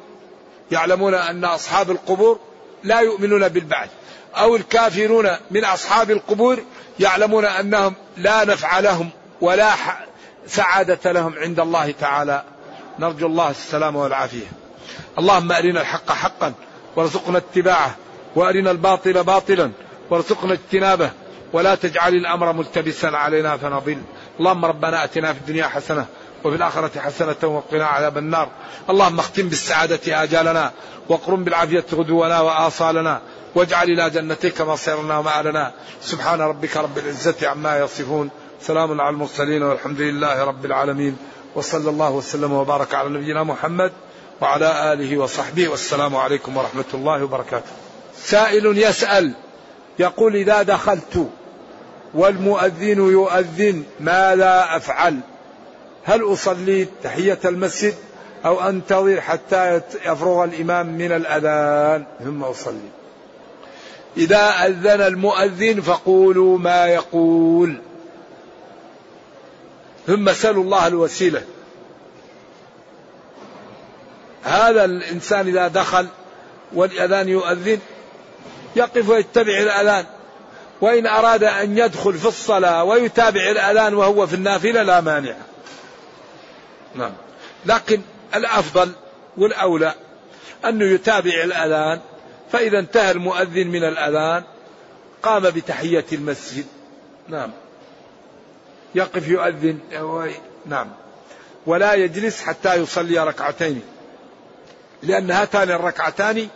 [0.71, 2.39] يعلمون أن أصحاب القبور
[2.83, 3.89] لا يؤمنون بالبعث
[4.35, 6.63] أو الكافرون من أصحاب القبور
[6.99, 9.09] يعلمون أنهم لا نفع لهم
[9.41, 9.73] ولا
[10.47, 12.43] سعادة لهم عند الله تعالى.
[12.99, 14.45] نرجو الله السلامة والعافية.
[15.19, 16.53] اللهم أرنا الحق حقا
[16.95, 17.95] وارزقنا اتباعه
[18.35, 19.71] وأرنا الباطل باطلا
[20.09, 21.11] وارزقنا اجتنابه.
[21.53, 24.01] ولا تجعل الأمر ملتبسا علينا فنضل.
[24.39, 26.05] اللهم ربنا أتنا في الدنيا حسنة
[26.43, 28.49] وفي الآخرة حسنة وقنا عذاب النار.
[28.89, 30.71] اللهم اختم بالسعادة آجالنا
[31.09, 33.21] وقرم بالعافية غدونا وآصالنا
[33.55, 35.73] واجعل إلى جنتك مصيرنا ومآلنا.
[36.01, 38.29] سبحان ربك رب العزة عما يصفون.
[38.61, 41.17] سلام على المرسلين والحمد لله رب العالمين.
[41.55, 43.91] وصلى الله وسلم وبارك على نبينا محمد
[44.41, 45.67] وعلى آله وصحبه.
[45.67, 47.71] والسلام عليكم ورحمة الله وبركاته.
[48.17, 49.33] سائل يسأل
[49.99, 51.29] يقول إذا دخلت
[52.13, 55.19] والمؤذن يؤذن ماذا أفعل
[56.03, 57.93] هل أصلي تحية المسجد
[58.45, 62.89] أو أنتظر حتى يفرغ الإمام من الأذان؟ ثم أصلي.
[64.17, 67.77] إذا أذن المؤذن فقولوا ما يقول.
[70.07, 71.41] ثم سلوا الله الوسيلة.
[74.43, 76.07] هذا الإنسان إذا دخل
[76.73, 77.79] والأذان يؤذن
[78.75, 80.05] يقف ويتبع الأذان.
[80.81, 85.35] وإن أراد أن يدخل في الصلاة ويتابع الأذان وهو في النافلة لا مانع.
[86.95, 87.11] نعم.
[87.65, 88.01] لكن
[88.35, 88.91] الأفضل
[89.37, 89.93] والأولى
[90.65, 91.99] أنه يتابع الأذان.
[92.51, 94.43] فإذا انتهى المؤذن من الأذان
[95.23, 96.65] قام بتحية المسجد.
[97.27, 97.51] نعم.
[98.95, 99.79] يقف يؤذن.
[100.65, 100.87] نعم.
[101.65, 103.81] ولا يجلس حتى يصلي ركعتين.
[105.03, 106.47] لأن هاتان الركعتان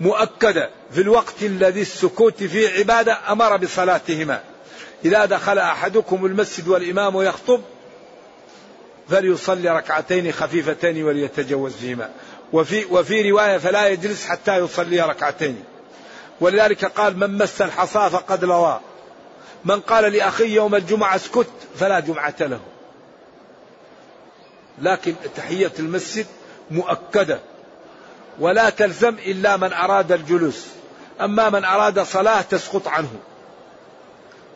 [0.00, 4.40] مؤكدة في الوقت الذي السكوت فيه عبادة أمر بصلاتهما.
[5.04, 7.60] إذا دخل أحدكم المسجد والإمام يخطب
[9.08, 12.10] فليصلي ركعتين خفيفتين وليتجوز فيهما.
[12.52, 15.64] وفي, وفي رواية فلا يجلس حتى يصلي ركعتين.
[16.40, 18.80] ولذلك قال من مس الحصى فقد لوى.
[19.64, 22.60] من قال لأخي يوم الجمعة اسكت فلا جمعة له.
[24.78, 26.26] لكن تحية المسجد
[26.70, 27.40] مؤكدة
[28.38, 30.66] ولا تلزم إلا من أراد الجلوس.
[31.20, 33.10] أما من أراد صلاة تسقط عنه.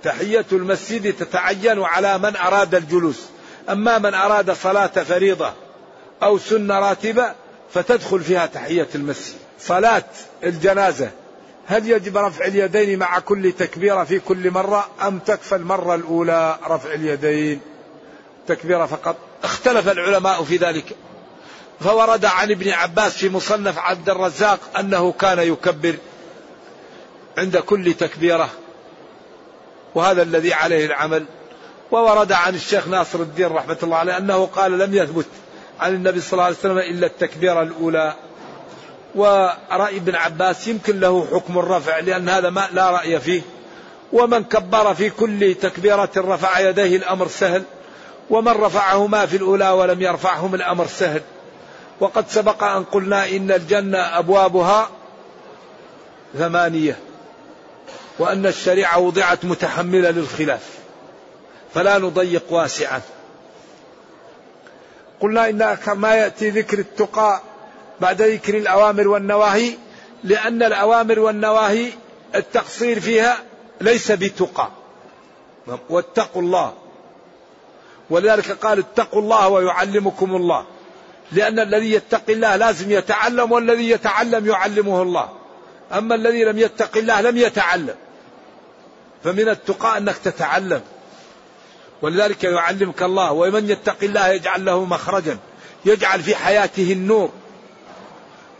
[0.03, 3.27] تحية المسجد تتعين على من أراد الجلوس.
[3.71, 5.53] أما من أراد صلاة فريضة
[6.23, 7.33] أو سنة راتبة
[7.75, 9.37] فتدخل فيها تحية المسجد.
[9.61, 10.05] صلاة
[10.45, 11.11] الجنازة.
[11.67, 16.93] هل يجب رفع اليدين مع كل تكبيرة في كل مرة أم تكفى المرة الأولى رفع
[16.93, 17.61] اليدين؟
[18.49, 19.17] تكبيرة فقط.
[19.45, 20.97] اختلف العلماء في ذلك.
[21.81, 25.95] فورد عن ابن عباس في مصنف عبد الرزاق أنه كان يكبر
[27.39, 28.49] عند كل تكبيرة
[29.95, 31.25] وهذا الذي عليه العمل.
[31.91, 35.27] وورد عن الشيخ ناصر الدين رحمة الله عليه أنه قال لم يثبت
[35.81, 38.15] عن النبي صلى الله عليه وسلم إلا التكبيرة الأولى.
[39.15, 43.43] ورأي ابن عباس يمكن له حكم الرفع لأن هذا ما لا رأي فيه.
[44.13, 47.63] ومن كبر في كل تكبيرة رفع يديه الأمر سهل
[48.31, 51.23] ومن رفعهما في الأولى ولم يرفعهم الأمر سهل.
[52.01, 54.91] وقد سبق أن قلنا إن الجنة أبوابها
[56.39, 56.99] ثمانية
[58.19, 60.79] وأن الشريعة وضعت متحملة للخلاف
[61.75, 63.01] فلا نضيق واسعا.
[65.21, 67.41] قلنا إن ما يأتي ذكر التقى
[68.01, 69.73] بعد ذكر الأوامر والنواهي
[70.25, 71.93] لأن الأوامر والنواهي
[72.35, 73.39] التقصير فيها
[73.81, 74.69] ليس بتقى.
[75.91, 76.73] واتقوا الله.
[78.11, 80.65] ولذلك قال اتقوا الله ويعلمكم الله.
[81.33, 85.29] لأن الذي يتقي الله لازم يتعلم والذي يتعلم يعلمه الله.
[85.93, 87.95] أما الذي لم يتق الله لم يتعلم.
[89.25, 90.81] فمن التقى أنك تتعلم.
[92.03, 95.39] ولذلك يعلمك الله ومن يتق الله يجعل له مخرجا.
[95.85, 97.31] يجعل في حياته النور.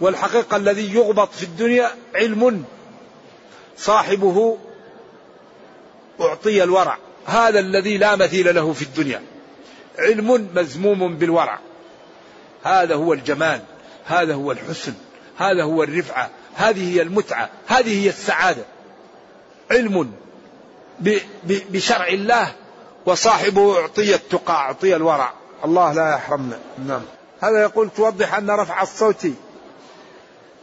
[0.01, 2.65] والحقيقة الذي يغبط في الدنيا علم.
[3.79, 4.59] صاحبه
[6.21, 6.99] أعطي الورع.
[7.27, 9.23] هذا الذي لا مثيل له في الدنيا.
[9.99, 11.59] علم مزموم بالورع.
[12.67, 13.61] هذا هو الجمال
[14.07, 14.95] هذا هو الحسن
[15.37, 18.65] هذا هو الرفعة هذه هي المتعة هذه هي السعادة.
[19.71, 20.13] علم
[21.45, 22.53] بشرع الله
[23.07, 25.33] وصاحبه أعطي التقى أعطي الورع.
[25.65, 26.59] الله لا يحرمنا.
[26.87, 27.03] نعم.
[27.41, 29.27] هذا يقول توضح أن رفع الصوت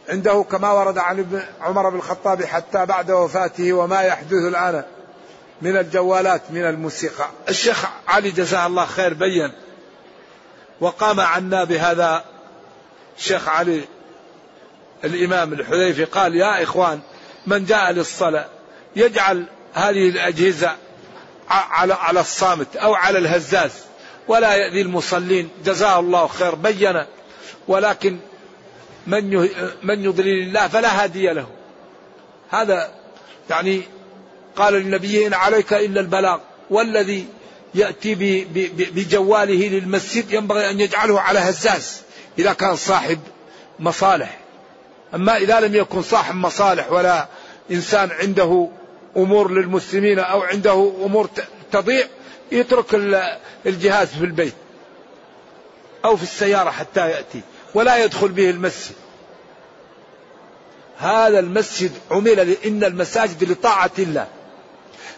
[0.08, 4.84] عنده كما ورد عن عمر بن الخطاب حتى بعد وفاته وما يحدث الآن
[5.62, 7.28] من الجوالات من الموسيقى.
[7.48, 9.52] الشيخ علي جزاه الله خير بين
[10.80, 12.24] وقام عنا بهذا
[13.18, 13.80] الشيخ علي
[15.04, 17.00] الإمام الحذيفي قال يا إخوان
[17.46, 18.46] من جاء للصلاة
[18.96, 20.76] يجعل هذه الأجهزة
[21.48, 23.72] على على الصامت أو على الهزاز
[24.28, 25.48] ولا يأذي المصلين.
[25.64, 27.04] جزاه الله خير بين
[27.68, 28.18] ولكن
[29.06, 29.48] من
[29.82, 31.46] من يضلل الله فلا هادي له.
[32.50, 32.94] هذا
[33.50, 33.82] يعني
[34.56, 36.38] قال للنبي إن عليك إلا البلاغ.
[36.70, 37.26] والذي
[37.74, 38.14] يأتي
[38.94, 42.00] بجواله للمسجد ينبغي أن يجعله على هزاز
[42.38, 43.18] إذا كان صاحب
[43.78, 44.38] مصالح.
[45.14, 47.28] أما إذا لم يكن صاحب مصالح ولا
[47.70, 48.68] إنسان عنده
[49.16, 51.30] أمور للمسلمين أو عنده أمور
[51.72, 52.06] تضيع
[52.52, 52.94] يترك
[53.66, 54.54] الجهاز في البيت
[56.04, 57.40] أو في السيارة حتى يأتي
[57.74, 58.94] ولا يدخل به المسجد.
[60.98, 64.26] هذا المسجد عمل إن المساجد لطاعة الله.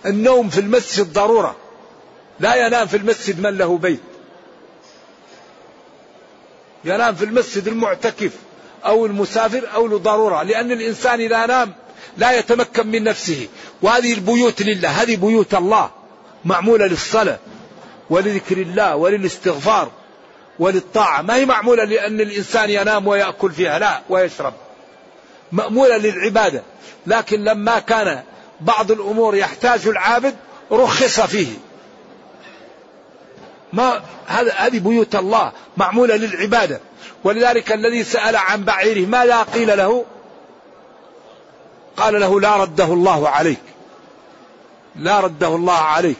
[0.07, 1.57] النوم في المسجد ضرورة.
[2.41, 4.01] لا ينام في المسجد من له بيت.
[6.85, 8.33] ينام في المسجد المعتكف
[8.85, 11.75] أو المسافر أو لضرورة لأن الإنسان إذا نام
[12.17, 13.49] لا يتمكن من نفسه.
[13.83, 15.91] وهذه البيوت لله هذه بيوت الله
[16.45, 17.39] معمولة للصلاة
[18.11, 19.91] ولذكر الله وللاستغفار
[20.59, 21.23] وللطاعة.
[21.23, 24.55] ما هي معمولة لأن الإنسان ينام ويأكل فيها لا ويشرب.
[25.53, 26.63] مأمولة للعبادة.
[27.07, 28.23] لكن لما كان
[28.61, 30.37] بعض الأمور يحتاج العابد
[30.73, 31.66] رخص فيه.
[33.73, 36.81] ما هذه بيوت الله معمولة للعبادة.
[37.25, 40.05] ولذلك الذي سأل عن بعيره ماذا قيل له؟
[41.97, 43.61] قال له لا رده الله عليك.
[44.97, 46.17] لا رده الله عليك.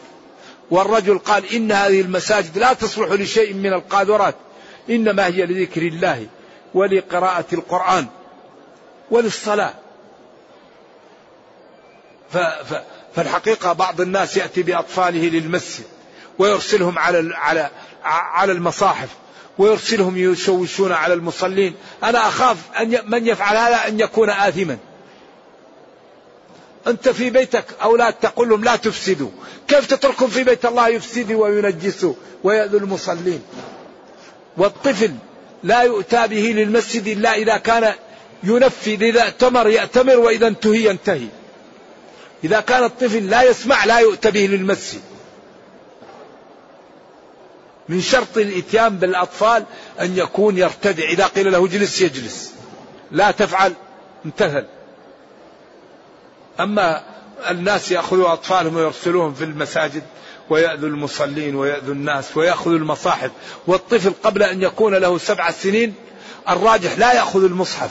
[0.71, 4.35] والرجل قال إن هذه المساجد لا تصلح لشيء من القاذورات.
[4.89, 6.27] إنما هي لذكر الله
[6.73, 8.05] ولقراءة القرآن
[9.11, 9.73] وللصلاة.
[13.15, 15.85] فالحقيقة بعض الناس يأتي بأطفاله للمسجد.
[16.39, 17.69] ويرسلهم على على
[18.03, 19.09] على المصاحف
[19.57, 21.75] ويرسلهم يشوشون على المصلين.
[22.03, 24.77] أنا أخاف أن من يفعل هذا أن يكون آثما.
[26.87, 29.29] أنت في بيتك أولاد تقول لهم لا تفسدوا.
[29.67, 32.13] كيف تتركهم في بيت الله يفسدوا وينجسوا
[32.43, 33.41] ويأذوا المصلين؟
[34.57, 35.11] والطفل
[35.63, 37.93] لا يؤتى به للمسجد إلا إذا كان
[38.43, 41.27] ينفذ إذا ائتمر يأتمر وإذا انتهي ينتهي.
[42.43, 45.01] إذا كان الطفل لا يسمع لا يؤتى به للمسجد.
[47.89, 49.65] من شرط الإتيان بالأطفال
[50.01, 51.09] أن يكون يرتدع.
[51.09, 52.53] إذا قيل له اجلس يجلس.
[53.11, 53.73] لا تفعل
[54.25, 54.65] امتثل
[56.59, 57.03] أما
[57.49, 60.03] الناس يأخذوا أطفالهم ويرسلوهم في المساجد
[60.49, 63.31] ويأذو المصلين ويأذو الناس ويأخذ المصاحف.
[63.67, 65.93] والطفل قبل أن يكون له سبع سنين
[66.49, 67.89] الراجح لا يأخذ المصحف.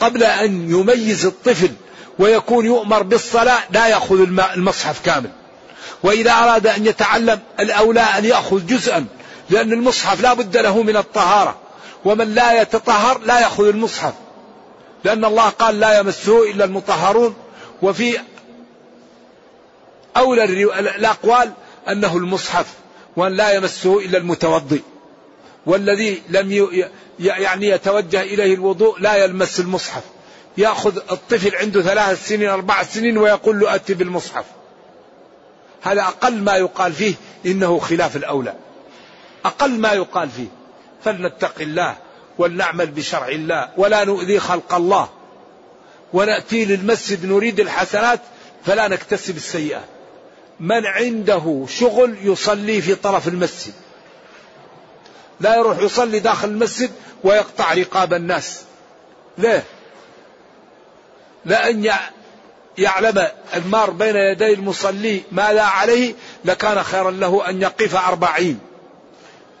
[0.00, 1.70] قبل أن يميز الطفل
[2.18, 4.20] ويكون يؤمر بالصلاة لا يأخذ
[4.56, 5.30] المصحف كامل.
[6.02, 9.06] وإذا أراد أن يتعلم الأولى أن يأخذ جزءا
[9.50, 11.58] لأن المصحف لا بد له من الطهارة.
[12.04, 14.12] ومن لا يتطهر لا يأخذ المصحف.
[15.04, 17.36] لأن الله قال لا يمسه إلا المطهرون.
[17.82, 18.18] وفي
[20.16, 20.44] أولى
[20.78, 21.52] الأقوال
[21.88, 22.66] أنه المصحف
[23.16, 24.80] وأن لا يمسه إلا المتوضئ.
[25.66, 26.78] والذي لم
[27.18, 30.02] يعني يتوجه إليه الوضوء لا يلمس المصحف.
[30.58, 34.44] يأخذ الطفل عنده ثلاث سنين أربع سنين ويقول له أتي بالمصحف.
[35.82, 37.14] هذا أقل ما يقال فيه
[37.46, 38.54] إنه خلاف الأولى.
[39.44, 40.48] أقل ما يقال فيه.
[41.04, 41.96] فلنتق الله
[42.38, 45.08] ولنعمل بشرع الله ولا نؤذي خلق الله.
[46.12, 48.20] ونأتي للمسجد نريد الحسنات
[48.64, 49.88] فلا نكتسب السيئات
[50.60, 53.72] من عنده شغل يصلي في طرف المسجد.
[55.40, 56.90] لا يروح يصلي داخل المسجد
[57.24, 58.62] ويقطع رقاب الناس.
[59.38, 59.64] ليه؟
[61.44, 61.84] لأن
[62.78, 66.14] يعلم المار بين يدي المصلي ما لا عليه
[66.44, 68.58] لكان خيرا له أن يقف أربعين.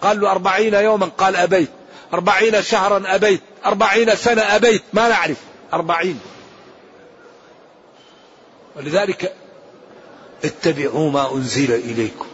[0.02, 1.68] قال له أربعين يوما؟ قال أبيت.
[2.14, 3.40] أربعين شهرا؟ أبيت.
[3.66, 4.82] أربعين سنة؟ أبيت.
[4.92, 5.36] ما نعرف.
[5.72, 6.20] أربعين.
[8.76, 9.34] ولذلك
[10.44, 12.26] اتبعوا ما أنزل إليكم.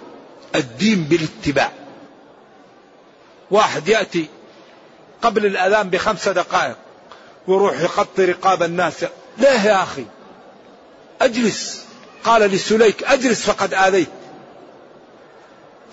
[0.54, 1.72] الدين بالاتباع.
[3.50, 4.26] واحد يأتي
[5.22, 6.76] قبل الأذان بخمس دقائق
[7.48, 9.04] ويروح يخطي رقاب الناس.
[9.38, 10.04] ليه يا أخي؟
[11.24, 11.84] أجلس.
[12.24, 14.08] قال لسليك أجلس فقد آذيت.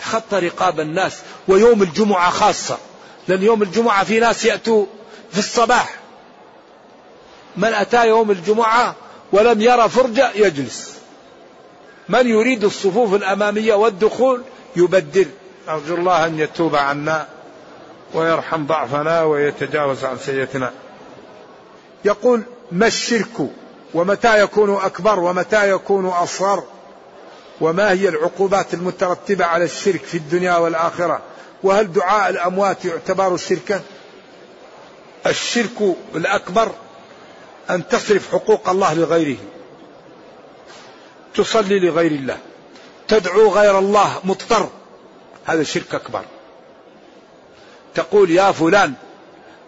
[0.01, 1.17] خط رقاب الناس
[1.47, 2.77] ويوم الجمعة خاصة.
[3.27, 4.85] لأن يوم الجمعة في ناس يأتوا
[5.31, 5.99] في الصباح.
[7.57, 8.95] من أتى يوم الجمعة
[9.31, 10.91] ولم يرى فرجة يجلس.
[12.09, 14.43] من يريد الصفوف الأمامية والدخول
[14.75, 15.27] يبدل.
[15.69, 17.27] أرجو الله أن يتوب عنا
[18.13, 20.71] ويرحم ضعفنا ويتجاوز عن سيئتنا.
[22.05, 23.49] يقول ما الشرك؟
[23.93, 26.63] ومتى يكون أكبر ومتى يكون أصغر
[27.61, 31.21] وما هي العقوبات المترتبة على الشرك في الدنيا والآخرة؟
[31.63, 33.81] وهل دعاء الأموات يعتبر شركا؟
[35.27, 36.71] الشرك الأكبر
[37.69, 39.37] أن تصرف حقوق الله لغيره.
[41.35, 42.37] تصلي لغير الله.
[43.07, 44.69] تدعو غير الله مضطر.
[45.45, 46.21] هذا شرك أكبر.
[47.95, 48.93] تقول يا فلان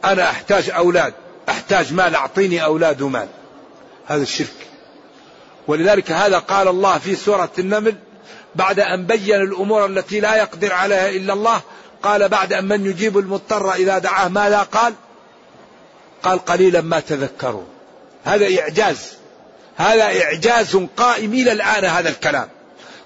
[0.06, 1.14] أنا أحتاج أولاد.
[1.50, 3.28] أحتاج مال أعطيني أولاد مال.
[4.06, 4.68] هذا الشرك.
[5.68, 7.96] ولذلك هذا قال الله في سورة النمل
[8.56, 11.62] بعد أن بين الأمور التي لا يقدر عليها إلا الله
[12.04, 14.94] قال بعد أن من يجيب المضطر إذا دعاه ماذا قال؟
[16.24, 17.68] قال قليلا ما تذكرون
[18.24, 19.14] هذا إعجاز.
[19.78, 22.50] هذا إعجاز قائم إلى الآن هذا الكلام.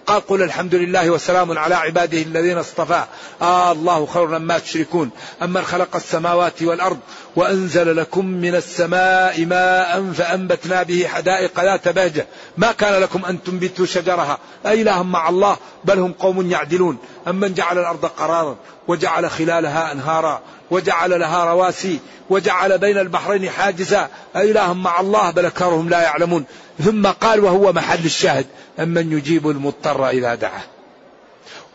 [0.07, 3.03] قال قل الحمد لله وسلام على عباده الذين اصطفى.
[3.41, 5.09] آه الله خير مما تشركون.
[5.43, 6.99] أمن خلق السماوات والأرض
[7.35, 12.27] وأنزل لكم من السماء ماء فأنبتنا به حدائق ذات بهجة.
[12.57, 16.97] ما كان لكم أن تنبتوا شجرها؟ أإله مع الله بل هم قوم يعدلون.
[17.27, 18.55] أمن جعل الأرض قرارا
[18.87, 20.41] وجعل خلالها أنهارا.
[20.71, 21.99] وجعل لها رواسي
[22.29, 24.09] وجعل بين البحرين حاجزا.
[24.35, 26.45] أإله مع الله بل أكثرهم لا يعلمون.
[26.83, 28.45] ثم قال وهو محل الشاهد
[28.79, 30.63] أمن يجيب المضطر إذا دعاه.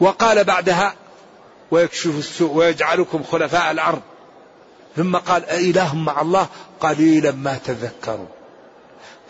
[0.00, 0.94] وقال بعدها
[1.70, 4.00] ويكشف السوء ويجعلكم خلفاء الأرض.
[4.96, 6.46] ثم قال أإله مع الله؟
[6.80, 8.28] قليلا ما تذكرون.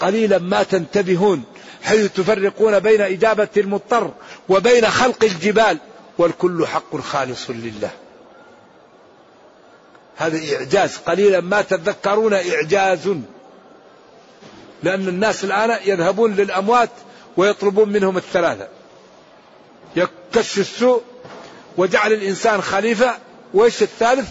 [0.00, 1.44] قليلا ما تنتبهون
[1.82, 4.10] حيث تفرقون بين إجابة المضطر
[4.48, 5.78] وبين خلق الجبال
[6.18, 7.90] والكل حق خالص لله.
[10.26, 10.96] هذا إعجاز.
[10.96, 13.08] قليلا ما تذكرون إعجاز.
[14.82, 16.90] لأن الناس الآن يذهبون للأموات
[17.36, 18.68] ويطلبون منهم الثلاثة.
[19.96, 21.02] يكش السوء
[21.76, 23.18] وجعل الإنسان خليفة.
[23.54, 24.28] وإيش الثالث؟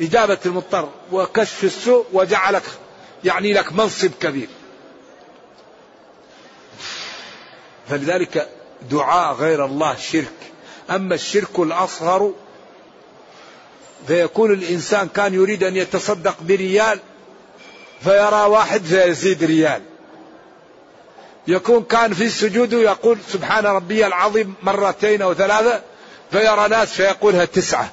[0.00, 0.88] إجابة المضطر.
[1.12, 2.62] وكشف السوء وجعلك
[3.24, 4.48] يعني لك منصب كبير.
[7.88, 8.48] فلذلك
[8.90, 10.51] دعاء غير الله شرك.
[10.90, 12.32] أما الشرك الأصغر
[14.06, 16.98] فيكون الإنسان كان يريد أن يتصدق بريال
[18.04, 19.82] فيرى واحد فيزيد ريال.
[21.48, 25.82] يكون كان في السجود يقول سبحان ربي العظيم مرتين أو ثلاثة
[26.30, 27.90] فيرى ناس فيقولها تسعة.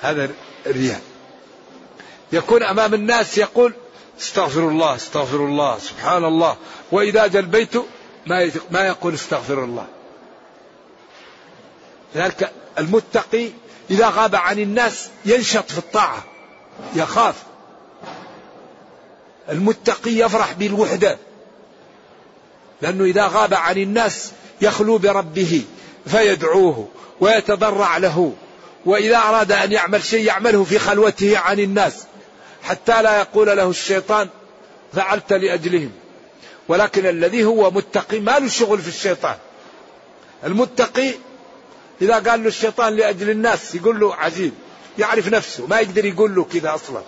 [0.00, 0.30] هذا
[0.66, 1.00] الريال.
[2.32, 3.74] يكون أمام الناس يقول
[4.20, 6.56] استغفر الله استغفر الله سبحان الله.
[6.92, 7.76] وإذا جاء البيت
[8.26, 9.86] ما ما يقول استغفر الله.
[12.14, 13.48] لذلك المتقي
[13.90, 16.24] إذا غاب عن الناس ينشط في الطاعة
[16.94, 17.34] يخاف.
[19.48, 21.18] المتقي يفرح بالوحدة
[22.82, 25.64] لأنه إذا غاب عن الناس يخلو بربه
[26.06, 26.88] فيدعوه
[27.20, 28.32] ويتضرع له
[28.84, 32.04] وإذا أراد أن يعمل شيء يعمله في خلوته عن الناس
[32.62, 34.28] حتى لا يقول له الشيطان
[34.92, 35.92] فعلت لأجلهم.
[36.68, 39.36] ولكن الذي هو متقي ما له شغل في الشيطان.
[40.44, 41.14] المتقي
[42.04, 44.52] إذا قال له الشيطان لأجل الناس يقول له عجيب
[44.98, 47.02] يعرف نفسه ما يقدر يقول له كذا أصلا.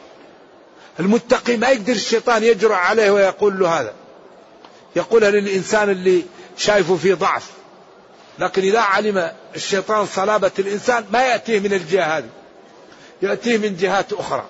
[1.01, 3.95] المتقي ما يقدر الشيطان يجرع عليه ويقول له هذا.
[4.97, 6.23] يقولها للإنسان اللي
[6.57, 7.51] شايفه فيه ضعف.
[8.39, 12.29] لكن إذا علم الشيطان صلابة الإنسان ما يأتيه من الجهة هذه.
[13.23, 14.45] يأتيه من جهات أخرى.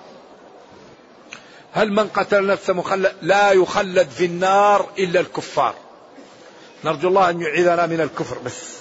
[1.73, 5.75] هل من قتل نفسه مخلد؟ لا يخلد في النار إلا الكفار.
[6.85, 8.76] نرجو الله أن يعيذنا من الكفر بس.